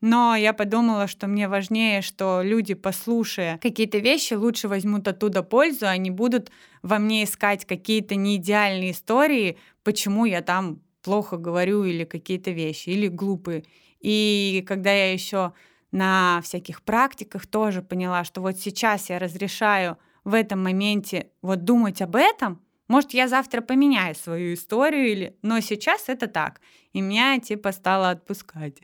[0.00, 5.86] Но я подумала, что мне важнее, что люди, послушая какие-то вещи, лучше возьмут оттуда пользу,
[5.86, 6.50] а не будут
[6.82, 13.08] во мне искать какие-то неидеальные истории, почему я там плохо говорю или какие-то вещи, или
[13.08, 13.64] глупые.
[14.00, 15.54] И когда я еще
[15.94, 22.02] на всяких практиках тоже поняла, что вот сейчас я разрешаю в этом моменте вот думать
[22.02, 25.38] об этом, может, я завтра поменяю свою историю, или...
[25.42, 26.60] но сейчас это так.
[26.92, 28.74] И меня типа стало отпускать.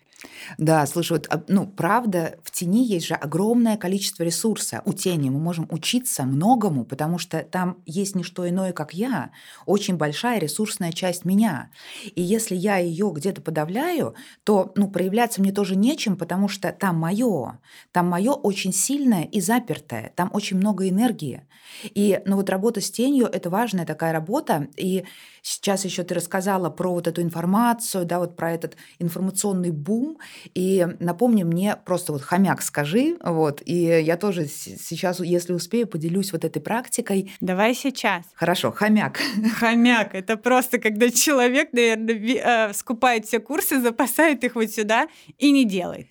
[0.59, 4.83] Да, слушай, вот, а, ну, правда, в тени есть же огромное количество ресурса.
[4.85, 9.31] У тени мы можем учиться многому, потому что там есть не что иное, как я,
[9.67, 11.71] очень большая ресурсная часть меня.
[12.15, 16.97] И если я ее где-то подавляю, то, ну, проявляться мне тоже нечем, потому что там
[16.97, 17.59] мое,
[17.93, 21.47] там мое очень сильное и запертое, там очень много энергии.
[21.95, 25.05] И, ну, вот работа с тенью– это важная такая работа, и
[25.43, 30.10] Сейчас еще ты рассказала про вот эту информацию, да, вот про этот информационный бум.
[30.55, 36.33] И напомни мне просто вот хомяк скажи, вот, и я тоже сейчас, если успею, поделюсь
[36.33, 37.33] вот этой практикой.
[37.41, 38.25] Давай сейчас.
[38.35, 39.21] Хорошо, хомяк.
[39.59, 45.51] Хомяк– это просто когда человек, наверное, э, скупает все курсы, запасает их вот сюда и
[45.51, 46.09] не делает.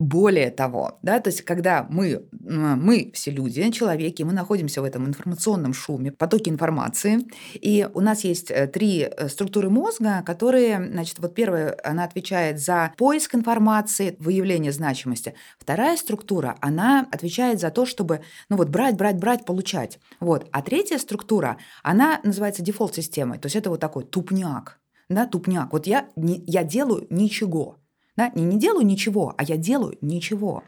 [0.00, 5.06] Более того, да, то есть когда мы, мы все люди, человеки, мы находимся в этом
[5.06, 11.20] информационном шуме, потоке информации, и у нас есть э, три э, структуры мозга, которые, значит,
[11.20, 15.34] вот первая, она отвечает за поиск информации, выявление значимости.
[15.60, 20.00] Вторая структура, она отвечает за то, чтобы, ну вот, брать, брать, брать, получать.
[20.18, 20.48] Вот.
[20.50, 25.72] А третья структура, она называется дефолт-системой, то есть это вот такой тупняк, да, тупняк.
[25.72, 27.78] Вот я, не, я делаю ничего,
[28.16, 28.30] да?
[28.34, 30.62] Не, не делаю ничего, а я делаю ничего.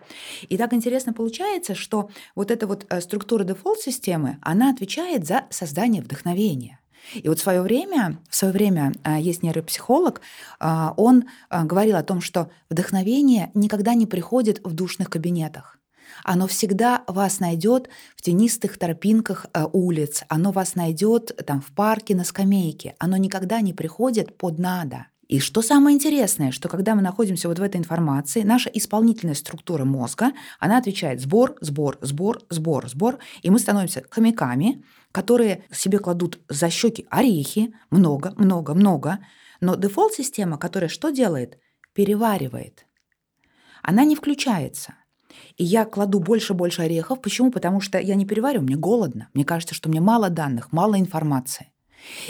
[0.48, 6.02] И так интересно получается, что вот эта вот э, структура дефолт-системы, она отвечает за создание
[6.02, 6.80] вдохновения.
[7.14, 10.20] И вот в свое время, в свое время э, есть нейропсихолог,
[10.60, 15.78] э, он говорил о том, что вдохновение никогда не приходит в душных кабинетах.
[16.24, 22.24] Оно всегда вас найдет в тенистых тропинках улиц, оно вас найдет там в парке на
[22.24, 25.06] скамейке, оно никогда не приходит под надо.
[25.28, 29.84] И что самое интересное, что когда мы находимся вот в этой информации, наша исполнительная структура
[29.84, 36.38] мозга, она отвечает сбор, сбор, сбор, сбор, сбор, и мы становимся хомяками, которые себе кладут
[36.48, 39.18] за щеки орехи, много, много, много.
[39.60, 41.58] Но дефолт-система, которая что делает?
[41.92, 42.86] Переваривает.
[43.82, 44.94] Она не включается.
[45.56, 47.20] И я кладу больше-больше орехов.
[47.20, 47.50] Почему?
[47.50, 49.28] Потому что я не перевариваю, мне голодно.
[49.34, 51.72] Мне кажется, что мне мало данных, мало информации.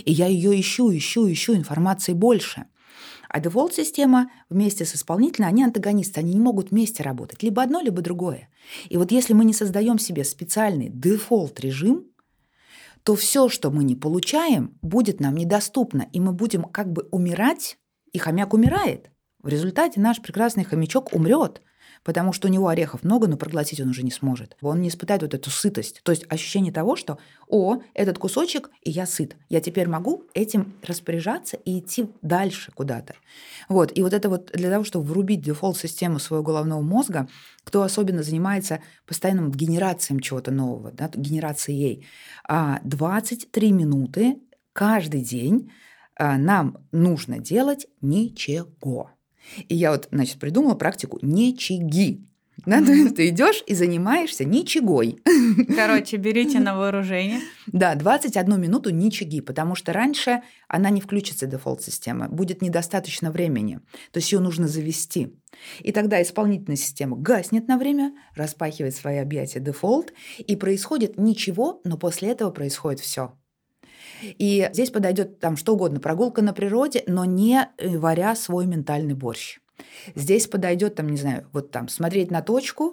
[0.04, 2.66] И я ее ищу, ищу, ищу информации больше.
[3.37, 7.42] А дефолт-система вместе с исполнительной, они антагонисты, они не могут вместе работать.
[7.42, 8.49] Либо одно, либо другое.
[8.88, 12.07] И вот если мы не создаем себе специальный дефолт-режим,
[13.03, 17.77] то все, что мы не получаем, будет нам недоступно, и мы будем как бы умирать,
[18.11, 19.11] и хомяк умирает.
[19.42, 21.61] В результате наш прекрасный хомячок умрет–
[22.07, 24.57] потому что у него орехов много, но проглотить он уже не сможет.
[24.62, 28.92] Он не испытает вот эту сытость, то есть ощущение того, что «О, этот кусочек, и
[28.92, 29.37] я сыт.
[29.49, 33.14] Я теперь могу этим распоряжаться и идти дальше куда-то».
[33.69, 33.90] Вот.
[33.99, 37.27] И вот это вот для того, чтобы врубить дефолт-систему своего головного мозга,
[37.64, 42.07] кто особенно занимается постоянным генерацией чего-то нового, да, генерацией,
[42.49, 44.37] 23 а, минуты
[44.73, 45.73] каждый день
[46.14, 49.11] а, нам нужно делать ничего.
[49.68, 52.26] И я вот, значит, придумала практику ничиги.
[52.64, 55.18] Да, то есть ты идешь и занимаешься ничегой.
[55.76, 57.40] Короче, берите на вооружение.
[57.66, 63.80] Да, 21 минуту ничиги, потому что раньше она не включится, дефолт-система, будет недостаточно времени.
[64.11, 65.35] То есть ее нужно завести.
[65.80, 71.98] И тогда исполнительная система гаснет на время, распахивает свои объятия дефолт, и происходит ничего, но
[71.98, 73.35] после этого происходит все.
[74.23, 79.14] И здесь подойдет там что угодно, прогулка на природе, но не э, варя свой ментальный
[79.14, 79.59] борщ.
[80.14, 82.92] Здесь подойдет, там, не знаю, вот там смотреть на точку,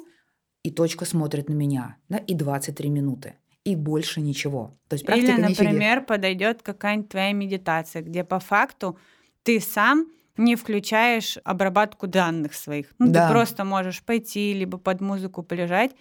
[0.63, 4.73] и точка смотрит на меня, да, и 23 минуты и больше ничего.
[4.89, 8.97] То есть практика Или, например, не подойдет какая-нибудь твоя медитация, где по факту
[9.43, 12.87] ты сам не включаешь обработку данных своих.
[12.99, 13.27] Ну, да.
[13.27, 15.91] ты просто можешь пойти, либо под музыку полежать.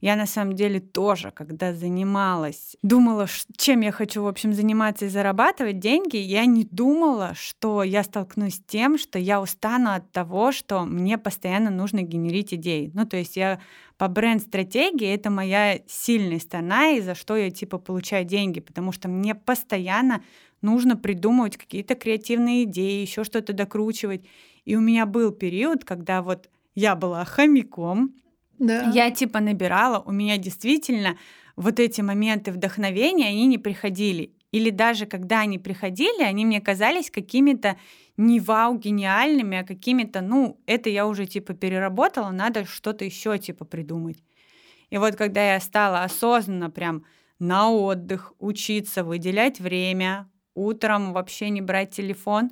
[0.00, 5.08] Я на самом деле тоже, когда занималась, думала, чем я хочу, в общем, заниматься и
[5.08, 10.52] зарабатывать деньги, я не думала, что я столкнусь с тем, что я устану от того,
[10.52, 12.90] что мне постоянно нужно генерить идеи.
[12.94, 13.60] Ну, то есть я
[13.98, 19.08] по бренд-стратегии это моя сильная сторона, и за что я типа получаю деньги, потому что
[19.08, 20.22] мне постоянно
[20.62, 24.24] нужно придумывать какие-то креативные идеи, еще что-то докручивать.
[24.64, 28.14] И у меня был период, когда вот я была хомяком,
[28.60, 28.92] да.
[28.92, 31.16] я типа набирала, у меня действительно
[31.56, 34.32] вот эти моменты вдохновения, они не приходили.
[34.52, 37.76] Или даже когда они приходили, они мне казались какими-то
[38.16, 43.64] не вау гениальными, а какими-то, ну, это я уже типа переработала, надо что-то еще типа
[43.64, 44.22] придумать.
[44.90, 47.04] И вот когда я стала осознанно прям
[47.38, 52.50] на отдых, учиться, выделять время, утром вообще не брать телефон.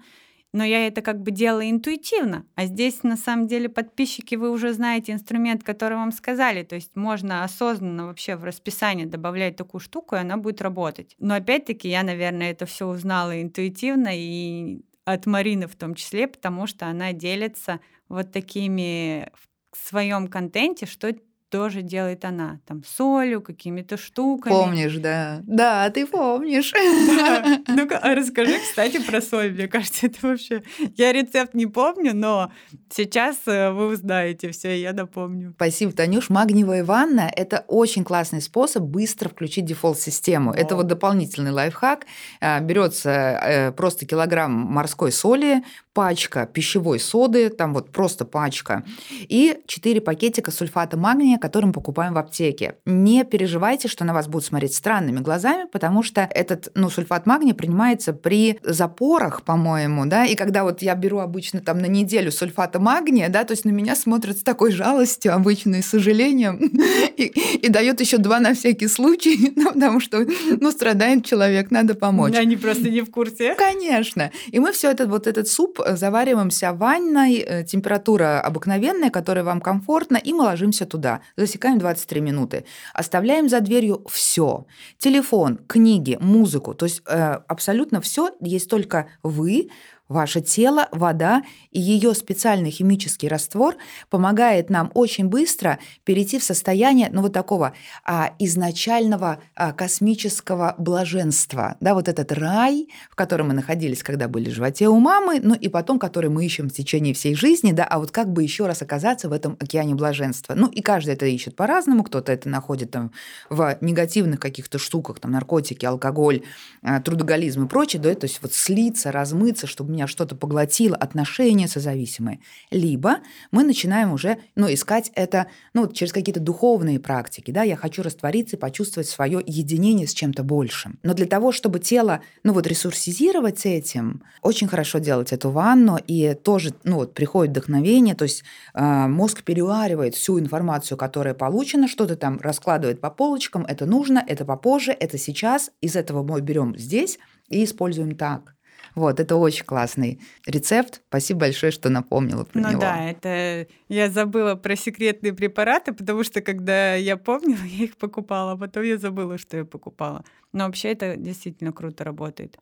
[0.52, 2.46] Но я это как бы делала интуитивно.
[2.54, 6.62] А здесь, на самом деле, подписчики, вы уже знаете инструмент, который вам сказали.
[6.62, 11.14] То есть можно осознанно вообще в расписание добавлять такую штуку, и она будет работать.
[11.18, 16.66] Но опять-таки я, наверное, это все узнала интуитивно и от Марины в том числе, потому
[16.66, 19.30] что она делится вот такими
[19.72, 21.14] в своем контенте, что
[21.50, 22.60] тоже делает она.
[22.66, 24.52] Там солью, какими-то штуками.
[24.52, 25.40] Помнишь, да.
[25.44, 26.72] Да, ты помнишь.
[26.72, 27.60] Да.
[27.68, 29.52] Ну-ка, а расскажи, кстати, про соль.
[29.52, 30.62] Мне кажется, это вообще...
[30.96, 32.52] Я рецепт не помню, но
[32.90, 35.52] сейчас э, вы узнаете все, я напомню.
[35.56, 36.30] Спасибо, Танюш.
[36.30, 40.52] Магниевая ванна— это очень классный способ быстро включить дефолт-систему.
[40.52, 42.06] Это вот дополнительный лайфхак.
[42.40, 45.62] А, Берется э, просто килограмм морской соли,
[45.98, 52.14] пачка пищевой соды, там вот просто пачка, и 4 пакетика сульфата магния, который мы покупаем
[52.14, 52.74] в аптеке.
[52.84, 57.54] Не переживайте, что на вас будут смотреть странными глазами, потому что этот ну, сульфат магния
[57.54, 62.78] принимается при запорах, по-моему, да, и когда вот я беру обычно там на неделю сульфата
[62.80, 66.58] магния, да, то есть на меня смотрят с такой жалостью обычно и сожалением,
[67.16, 67.24] и,
[67.56, 70.26] и дает еще два на всякий случай, ну, потому что,
[70.60, 72.34] ну, страдает человек, надо помочь.
[72.34, 73.54] Они просто не в курсе.
[73.54, 74.30] Конечно.
[74.46, 79.60] И мы все это, вот этот суп завариваемся в ванной, э, температура обыкновенная, которая вам
[79.60, 81.20] комфортна, и мы ложимся туда.
[81.36, 82.64] Засекаем 23 минуты.
[82.94, 84.66] Оставляем за дверью все.
[84.98, 86.74] Телефон, книги, музыку.
[86.74, 88.30] То есть э, абсолютно все.
[88.40, 89.70] Есть только вы,
[90.08, 93.76] Ваше тело, вода и ее специальный химический раствор
[94.08, 97.74] помогает нам очень быстро перейти в состояние, ну, вот такого
[98.06, 101.76] а, изначального а, космического блаженства.
[101.80, 105.54] Да, вот этот рай, в котором мы находились, когда были в животе у мамы, ну,
[105.54, 108.66] и потом, который мы ищем в течение всей жизни, да, а вот как бы еще
[108.66, 110.54] раз оказаться в этом океане блаженства.
[110.54, 113.12] Ну, и каждый это ищет по-разному, кто-то это находит там
[113.50, 116.44] в негативных каких-то штуках, там, наркотики, алкоголь,
[116.82, 121.66] а, трудоголизм и прочее, да, то есть вот слиться, размыться, чтобы меня что-то поглотило, отношения
[121.66, 122.40] созависимые.
[122.70, 123.18] Либо
[123.50, 127.50] мы начинаем уже ну, искать это ну, через какие-то духовные практики.
[127.50, 127.62] Да?
[127.62, 130.98] Я хочу раствориться и почувствовать свое единение с чем-то большим.
[131.02, 136.34] Но для того, чтобы тело ну, вот, ресурсизировать этим, очень хорошо делать эту ванну, и
[136.34, 142.14] тоже ну, вот, приходит вдохновение, то есть э, мозг переваривает всю информацию, которая получена, что-то
[142.16, 147.18] там раскладывает по полочкам, это нужно, это попозже, это сейчас, из этого мы берем здесь
[147.48, 148.57] и используем так.
[148.98, 151.02] Вот, это очень классный рецепт.
[151.08, 152.74] Спасибо большое, что напомнила про ну него.
[152.74, 157.96] Ну да, это я забыла про секретные препараты, потому что когда я помнила, я их
[157.96, 160.24] покупала, а потом я забыла, что я покупала.
[160.52, 162.58] Но вообще это действительно круто работает.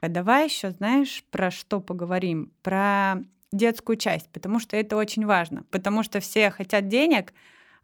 [0.00, 2.52] А давай еще, знаешь, про что поговорим?
[2.62, 3.16] Про
[3.50, 5.64] детскую часть, потому что это очень важно.
[5.72, 7.32] Потому что все хотят денег,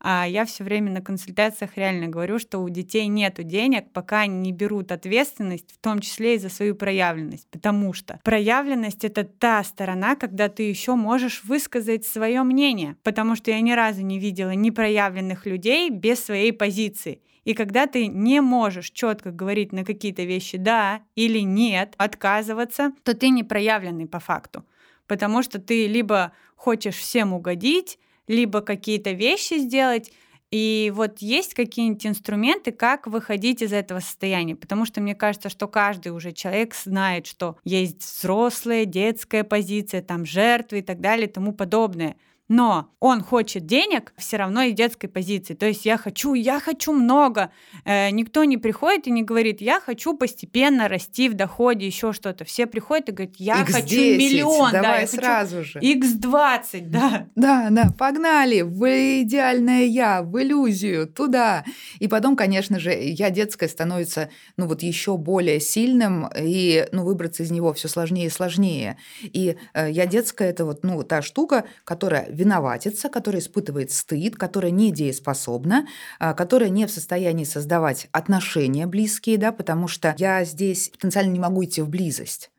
[0.04, 4.36] а я все время на консультациях реально говорю, что у детей нет денег, пока они
[4.36, 7.46] не берут ответственность, в том числе и за свою проявленность.
[7.50, 12.96] Потому что проявленность это та сторона, когда ты еще можешь высказать свое мнение.
[13.04, 17.22] Потому что я ни разу не видела непроявленных людей без своей позиции.
[17.44, 23.14] И когда ты не можешь четко говорить на какие-то вещи да или нет, отказываться, то
[23.14, 24.64] ты не проявленный по факту.
[25.06, 30.10] Потому что ты либо хочешь всем угодить, либо какие-то вещи сделать.
[30.50, 35.66] И вот есть какие-нибудь инструменты, как выходить из этого состояния, потому что мне кажется, что
[35.66, 41.32] каждый уже человек знает, что есть взрослая, детская позиция, там жертвы и так далее и
[41.32, 42.16] тому подобное.
[42.52, 45.54] Но он хочет денег все равно из детской позиции.
[45.54, 47.50] То есть я хочу, я хочу много.
[47.86, 52.44] Э, никто не приходит и не говорит, я хочу постепенно расти в доходе, еще что-то.
[52.44, 54.70] Все приходят и говорят, я X10, хочу миллион.
[54.70, 55.78] Давай да, я сразу хочу же.
[55.78, 57.26] X20, да.
[57.36, 58.84] Да, да, погнали в
[59.22, 61.64] идеальное я, в иллюзию, туда.
[62.00, 64.28] И потом, конечно же, я детская становится,
[64.58, 68.98] ну вот еще более сильным, и ну, выбраться из него все сложнее и сложнее.
[69.22, 74.72] И э, я детская это вот ну та штука, которая виноватится, которая испытывает стыд, которая
[74.72, 75.86] недееспособна,
[76.20, 81.40] э, которая не в состоянии создавать отношения близкие, да, потому что я здесь потенциально не
[81.40, 82.50] могу идти в близость.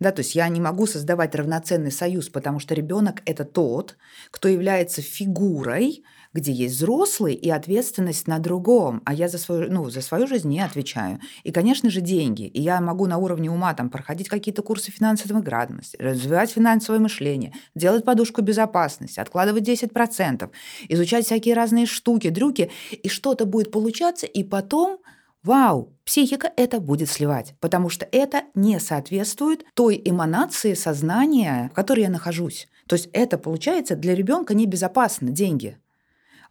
[0.00, 3.96] Да, то есть я не могу создавать равноценный союз, потому что ребенок это тот,
[4.30, 9.90] кто является фигурой, где есть взрослый и ответственность на другом, а я за свою, ну,
[9.90, 11.18] за свою жизнь не отвечаю.
[11.42, 12.46] И, конечно же, деньги.
[12.46, 17.52] И я могу на уровне ума там проходить какие-то курсы финансовой грамотности, развивать финансовое мышление,
[17.74, 20.50] делать подушку безопасности, откладывать 10%,
[20.88, 24.98] изучать всякие разные штуки, дрюки, и что-то будет получаться, и потом
[25.42, 32.00] Вау, психика это будет сливать, потому что это не соответствует той эманации сознания, в которой
[32.00, 32.68] я нахожусь.
[32.86, 35.78] То есть это получается для ребенка небезопасно деньги.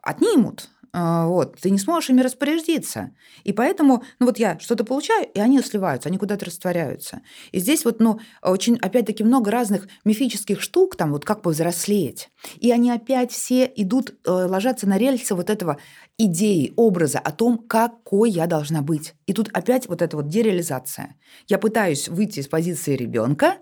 [0.02, 3.12] Отнимут, а, вот, ты не сможешь ими распорядиться.
[3.44, 7.22] И поэтому, ну вот я что-то получаю, и они сливаются, они куда-то растворяются.
[7.52, 12.30] И здесь вот, ну, очень, опять-таки, много разных мифических штук, там вот как повзрослеть.
[12.60, 15.78] И они опять все идут, э, ложатся на рельсы вот этого
[16.18, 19.14] идеи, образа о том, какой я должна быть.
[19.28, 21.16] И тут опять вот эта вот дереализация.
[21.48, 23.58] Я пытаюсь выйти из позиции ребенка,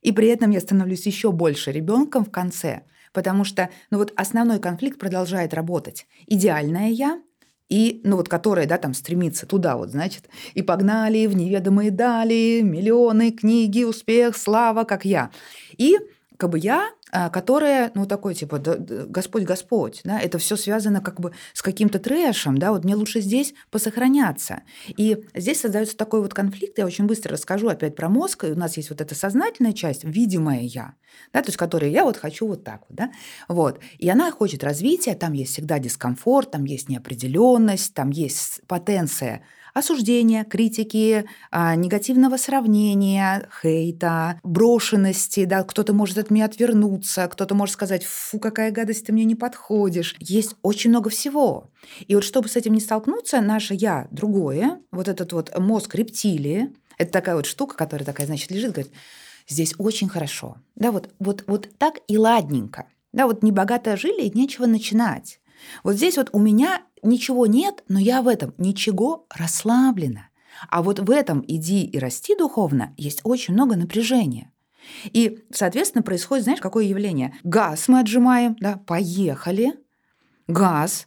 [0.00, 2.82] и при этом я становлюсь еще больше ребенком в конце–
[3.12, 6.06] Потому что ну вот основной конфликт продолжает работать.
[6.26, 7.20] Идеальное я
[7.72, 12.60] и, ну вот, которая, да, там стремится туда вот, значит, и погнали в неведомые дали,
[12.62, 15.30] миллионы, книги, успех, слава, как я.
[15.78, 15.96] И
[16.36, 21.20] как бы я а, которая, ну, такой, типа, Господь, Господь, да, это все связано как
[21.20, 24.62] бы с каким-то трэшем, да, вот мне лучше здесь посохраняться.
[24.96, 28.78] И здесь создается такой вот конфликт, я очень быстро расскажу опять про мозг, у нас
[28.78, 30.94] есть вот эта сознательная часть, видимая я,
[31.34, 33.12] да, то есть которая я вот хочу вот так вот, да,
[33.46, 39.42] вот, и она хочет развития, там есть всегда дискомфорт, там есть неопределенность, там есть потенция
[39.74, 47.74] осуждения, критики, а, негативного сравнения, хейта, брошенности, да, кто-то может от меня отвернуться, кто-то может
[47.74, 50.16] сказать, фу, какая гадость, ты мне не подходишь.
[50.18, 51.70] Есть очень много всего.
[52.06, 56.72] И вот чтобы с этим не столкнуться, наше «я» другое, вот этот вот мозг рептилии,
[56.98, 58.92] это такая вот штука, которая такая, значит, лежит, говорит,
[59.48, 60.56] здесь очень хорошо.
[60.76, 62.86] Да, вот, вот, вот так и ладненько.
[63.12, 65.40] Да, вот небогато жили, и нечего начинать.
[65.84, 70.28] Вот здесь вот у меня ничего нет, но я в этом ничего расслаблена.
[70.68, 74.52] А вот в этом иди и расти духовно есть очень много напряжения.
[75.12, 77.34] И, соответственно, происходит, знаешь, какое явление?
[77.44, 79.74] Газ мы отжимаем, да, поехали,
[80.48, 81.06] газ,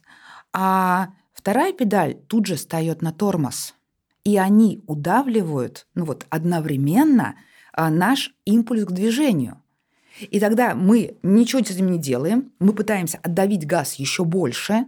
[0.52, 3.74] а вторая педаль тут же встает на тормоз.
[4.24, 7.36] И они удавливают, ну вот, одновременно
[7.72, 9.62] а, наш импульс к движению.
[10.18, 14.86] И тогда мы ничего с этим не делаем, мы пытаемся отдавить газ еще больше,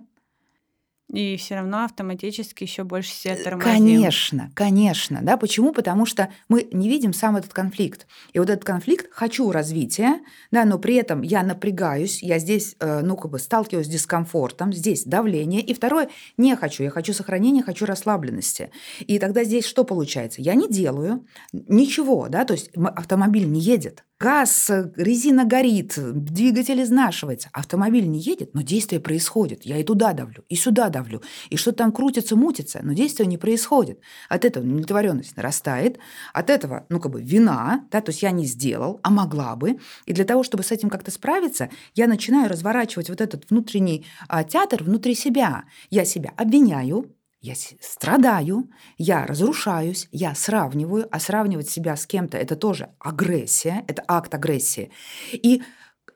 [1.13, 3.73] и все равно автоматически еще больше себя э, тормозим.
[3.73, 5.21] Конечно, конечно.
[5.23, 5.39] Да?
[5.39, 5.73] Почему?
[5.73, 8.07] Потому что мы не видим сам этот конфликт.
[8.35, 13.01] И вот этот конфликт «хочу развития», да, но при этом я напрягаюсь, я здесь, э,
[13.01, 15.63] ну, как бы сталкиваюсь с дискомфортом, здесь давление.
[15.63, 18.71] И второе– не хочу, я хочу сохранения, хочу расслабленности.
[19.01, 20.43] И тогда здесь что получается?
[20.43, 27.49] Я не делаю ничего, да, то есть автомобиль не едет, газ, резина горит, двигатель изнашивается,
[27.53, 29.65] автомобиль не едет, но действие происходит.
[29.65, 33.39] Я и туда давлю, и сюда давлю, и что там крутится, мутится, но действие не
[33.39, 34.01] происходит.
[34.29, 35.99] От этого удовлетворенность нарастает,
[36.33, 39.79] от этого, ну, как бы вина, да, то есть я не сделал, а могла бы.
[40.07, 44.45] И для того, чтобы с этим как-то справиться, я начинаю разворачивать вот этот внутренний а,
[44.45, 45.65] театр внутри себя.
[45.91, 52.57] Я себя обвиняю, я страдаю, я разрушаюсь, я сравниваю, а сравнивать себя с кем-то– это
[52.57, 54.91] тоже агрессия, это акт агрессии.
[55.33, 55.63] И,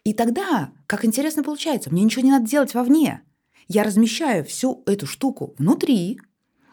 [0.02, 3.22] и тогда, как интересно получается, мне ничего не надо делать вовне.
[3.68, 6.20] Я размещаю всю эту штуку внутри,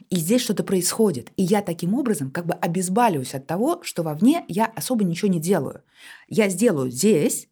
[0.10, 1.32] и здесь что-то происходит.
[1.36, 5.40] И я таким образом как бы обезболиваюсь от того, что вовне я особо ничего не
[5.40, 5.84] делаю.
[6.28, 7.48] Я сделаю здесь,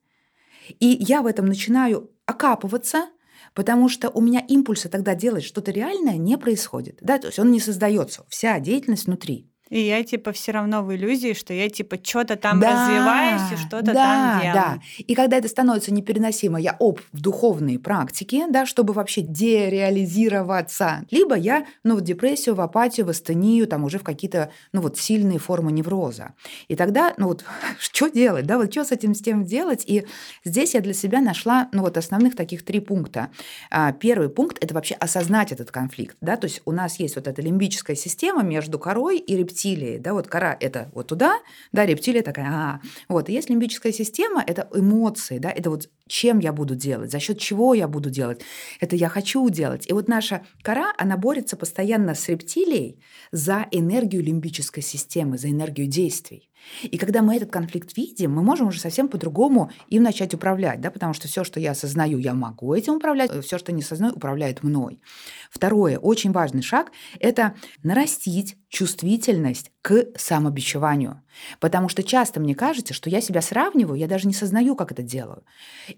[0.79, 3.09] и я в этом начинаю окапываться–
[3.58, 6.99] потому что у меня импульса тогда делать что-то реальное не происходит.
[7.01, 7.18] Да?
[7.18, 8.24] То есть он не создается.
[8.30, 9.49] Вся деятельность внутри.
[9.70, 13.55] И я типа все равно в иллюзии, что я типа что-то там да, развиваюсь и
[13.55, 14.53] что-то да, там делаю.
[14.53, 14.80] Да.
[14.97, 21.05] И когда это становится непереносимо, я оп в духовные практики, да, чтобы вообще дереализироваться.
[21.11, 24.97] Либо я, ну, в депрессию, в апатию, в астению, там уже в какие-то, ну, вот
[24.97, 26.34] сильные формы невроза.
[26.68, 27.43] И тогда, ну, вот
[27.80, 29.84] что делать, да, вот что с этим с тем делать?
[29.86, 30.05] И
[30.43, 33.30] здесь я для себя нашла, ну, вот основных таких три пункта.
[33.70, 37.28] А, первый пункт– это вообще осознать этот конфликт, да, то есть у нас есть вот
[37.28, 41.39] эта лимбическая система между корой и рептилией, рептилии, да, вот кора это вот туда,
[41.72, 46.53] да, рептилия такая, а, вот, есть лимбическая система, это эмоции, да, это вот чем я
[46.53, 48.41] буду делать, за счет чего я буду делать,
[48.80, 49.89] это я хочу делать.
[49.89, 52.99] И вот наша кора, она борется постоянно с рептилией
[53.32, 56.46] за энергию лимбической системы, за энергию действий.
[56.84, 60.91] И когда мы этот конфликт видим, мы можем уже совсем по-другому им начать управлять, да,
[60.91, 64.64] потому что все, что я осознаю, я могу этим управлять, все, что не осознаю, управляет
[64.64, 65.01] мной.
[65.49, 71.22] Второе, очень важный шаг– это нарастить чувствительность к самобичеванию.
[71.60, 75.03] Потому что часто мне кажется, что я себя сравниваю, я даже не сознаю, как это
[75.03, 75.43] делаю.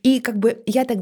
[0.04, 0.98] И как бы я так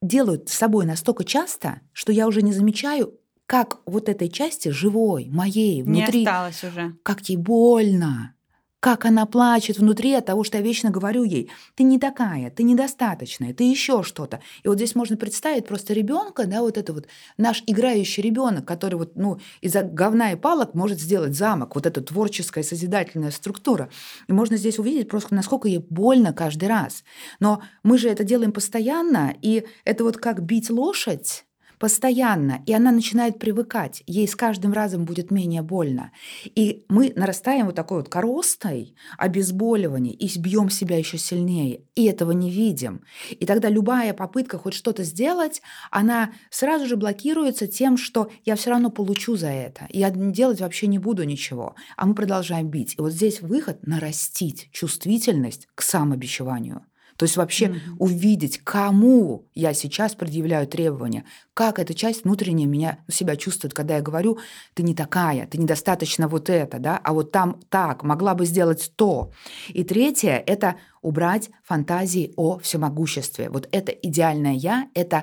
[0.00, 5.28] делаю с собой настолько часто, что я уже не замечаю, как вот этой части живой,
[5.30, 6.20] моей, внутри.
[6.20, 6.96] Не осталось уже.
[7.02, 8.34] Как ей больно
[8.82, 12.64] как она плачет внутри от того, что я вечно говорю ей, ты не такая, ты
[12.64, 14.40] недостаточная, ты еще что-то.
[14.64, 17.06] И вот здесь можно представить просто ребенка, да, вот это вот
[17.36, 22.00] наш играющий ребенок, который вот, ну, из-за говна и палок может сделать замок, вот эта
[22.00, 23.88] творческая созидательная структура.
[24.26, 27.04] И можно здесь увидеть просто, насколько ей больно каждый раз.
[27.38, 31.44] Но мы же это делаем постоянно, и это вот как бить лошадь,
[31.82, 36.12] постоянно, и она начинает привыкать, ей с каждым разом будет менее больно.
[36.44, 42.30] И мы нарастаем вот такой вот коростой, обезболивание, и бьем себя еще сильнее, и этого
[42.30, 43.02] не видим.
[43.30, 45.60] И тогда любая попытка хоть что-то сделать,
[45.90, 50.86] она сразу же блокируется тем, что я все равно получу за это, я делать вообще
[50.86, 52.94] не буду ничего, а мы продолжаем бить.
[52.96, 56.86] И вот здесь выход– нарастить чувствительность к самобичеванию.
[57.22, 57.96] То есть вообще mm-hmm.
[58.00, 64.02] увидеть, кому я сейчас предъявляю требования, как эта часть внутренняя меня себя чувствует, когда я
[64.02, 64.40] говорю,
[64.74, 68.90] ты не такая, ты недостаточно вот это, да, а вот там так, могла бы сделать
[68.96, 69.30] то.
[69.68, 73.50] И третье– это убрать фантазии о всемогуществе.
[73.50, 75.22] Вот это идеальное я, это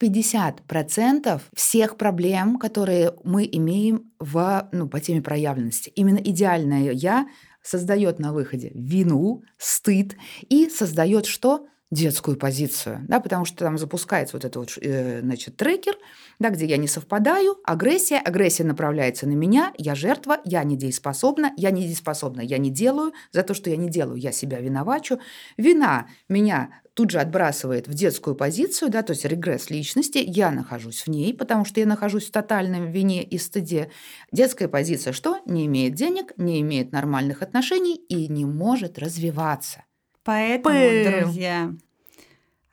[0.00, 5.90] 50% всех проблем, которые мы имеем в, ну, по теме проявленности.
[5.96, 7.26] Именно идеальное «я»
[7.64, 10.14] создает на выходе вину, стыд
[10.48, 11.66] и создает что?
[11.94, 15.94] Детскую позицию, да, потому что там запускается вот этот вот, э, значит, трекер,
[16.38, 21.70] да, где я не совпадаю, агрессия, агрессия направляется на меня, я жертва, я недееспособна, я
[21.70, 25.20] недееспособна, я не делаю, за то, что я не делаю, я себя виновачу.
[25.56, 31.02] Вина меня тут же отбрасывает в детскую позицию, да, то есть регресс личности, я нахожусь
[31.02, 33.90] в ней, потому что я нахожусь в тотальном вине и стыде.
[34.32, 35.40] Детская позиция что?
[35.46, 39.84] Не имеет денег, не имеет нормальных отношений и не может развиваться.
[40.24, 41.22] Поэтому, Пым.
[41.22, 41.74] друзья,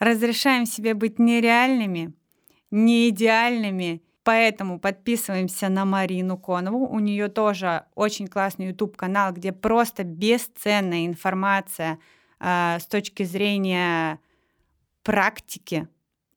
[0.02, 2.14] разрешаем себе быть нереальными,
[2.72, 6.88] не идеальными, Поэтому подписываемся на Марину Конову.
[6.88, 11.98] У нее тоже очень классный YouTube канал, где просто бесценная информация
[12.40, 14.20] э, с точки зрения
[15.02, 15.88] практики.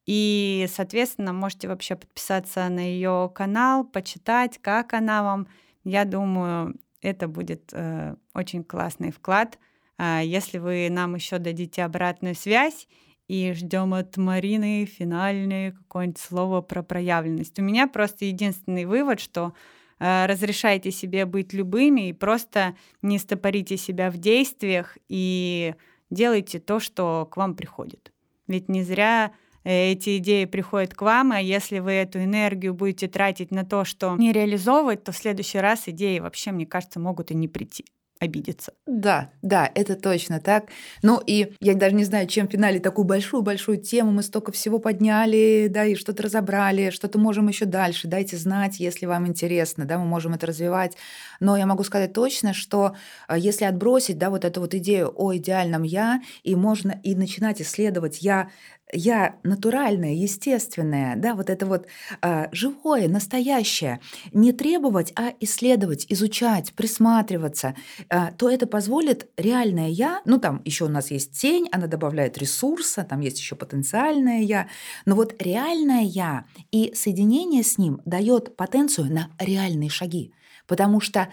[0.07, 5.47] И, соответственно, можете вообще подписаться на ее канал, почитать, как она вам.
[5.85, 9.59] Я думаю, это будет э, очень классный вклад
[9.97, 12.89] а, если вы нам еще дадите обратную связь
[13.29, 17.59] и ждем от Марины финальное какое-нибудь слово про проявленность.
[17.59, 19.55] У меня просто единственный вывод, что
[19.99, 25.75] э, разрешайте себе быть любыми и просто не стопорите себя в действиях и
[26.11, 28.12] делайте то, что к вам приходит.
[28.47, 29.33] Ведь не зря
[29.64, 33.85] э, эти идеи приходят к вам, а если вы эту энергию будете тратить на то,
[33.85, 37.87] что не реализовывать, то в следующий раз идеи вообще, мне кажется, могут и не прийти
[38.25, 38.72] обидеться.
[38.87, 40.66] Да, да, это точно так.
[41.03, 44.79] Ну и я даже не знаю, чем в финале такую большую-большую тему мы столько всего
[44.79, 48.09] подняли, да, и что-то разобрали, что-то можем еще дальше.
[48.09, 50.97] Дайте знать, если вам интересно, да, мы можем это развивать.
[51.41, 52.97] Но я могу сказать точно, что
[53.29, 57.61] э, если отбросить, да, вот эту вот идею о идеальном я, и можно и начинать
[57.61, 58.49] исследовать я
[58.95, 61.86] я натуральное, естественное, да, вот это вот
[62.22, 64.01] э, живое, настоящее,
[64.32, 67.74] не требовать, а исследовать, изучать, присматриваться,
[68.09, 72.38] э, то это позволит реальное я, ну там еще у нас есть тень, она добавляет
[72.38, 74.68] ресурса, там есть еще потенциальное я,
[75.05, 80.32] но вот реальное я и соединение с ним дает потенцию на реальные шаги,
[80.66, 81.28] потому что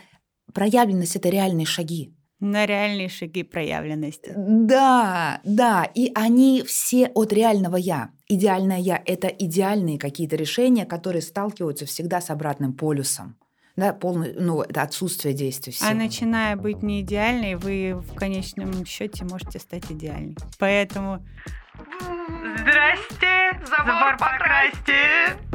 [0.53, 4.33] проявленность это реальные шаги, на реальные шаги проявленности.
[4.35, 5.87] Да, да.
[5.93, 8.09] И они все от реального «я».
[8.27, 13.35] Идеальное «я»— это идеальные какие-то решения, которые сталкиваются всегда с обратным полюсом.
[13.75, 15.71] Да, полный, ну, это отсутствие действий.
[15.71, 15.89] Всего.
[15.89, 20.35] А начиная быть не идеальной, вы в конечном счете можете стать идеальной.
[20.59, 21.23] Поэтому
[22.57, 24.77] Здрасте, забор, забор покрасьте.
[24.79, 25.50] покрасьте.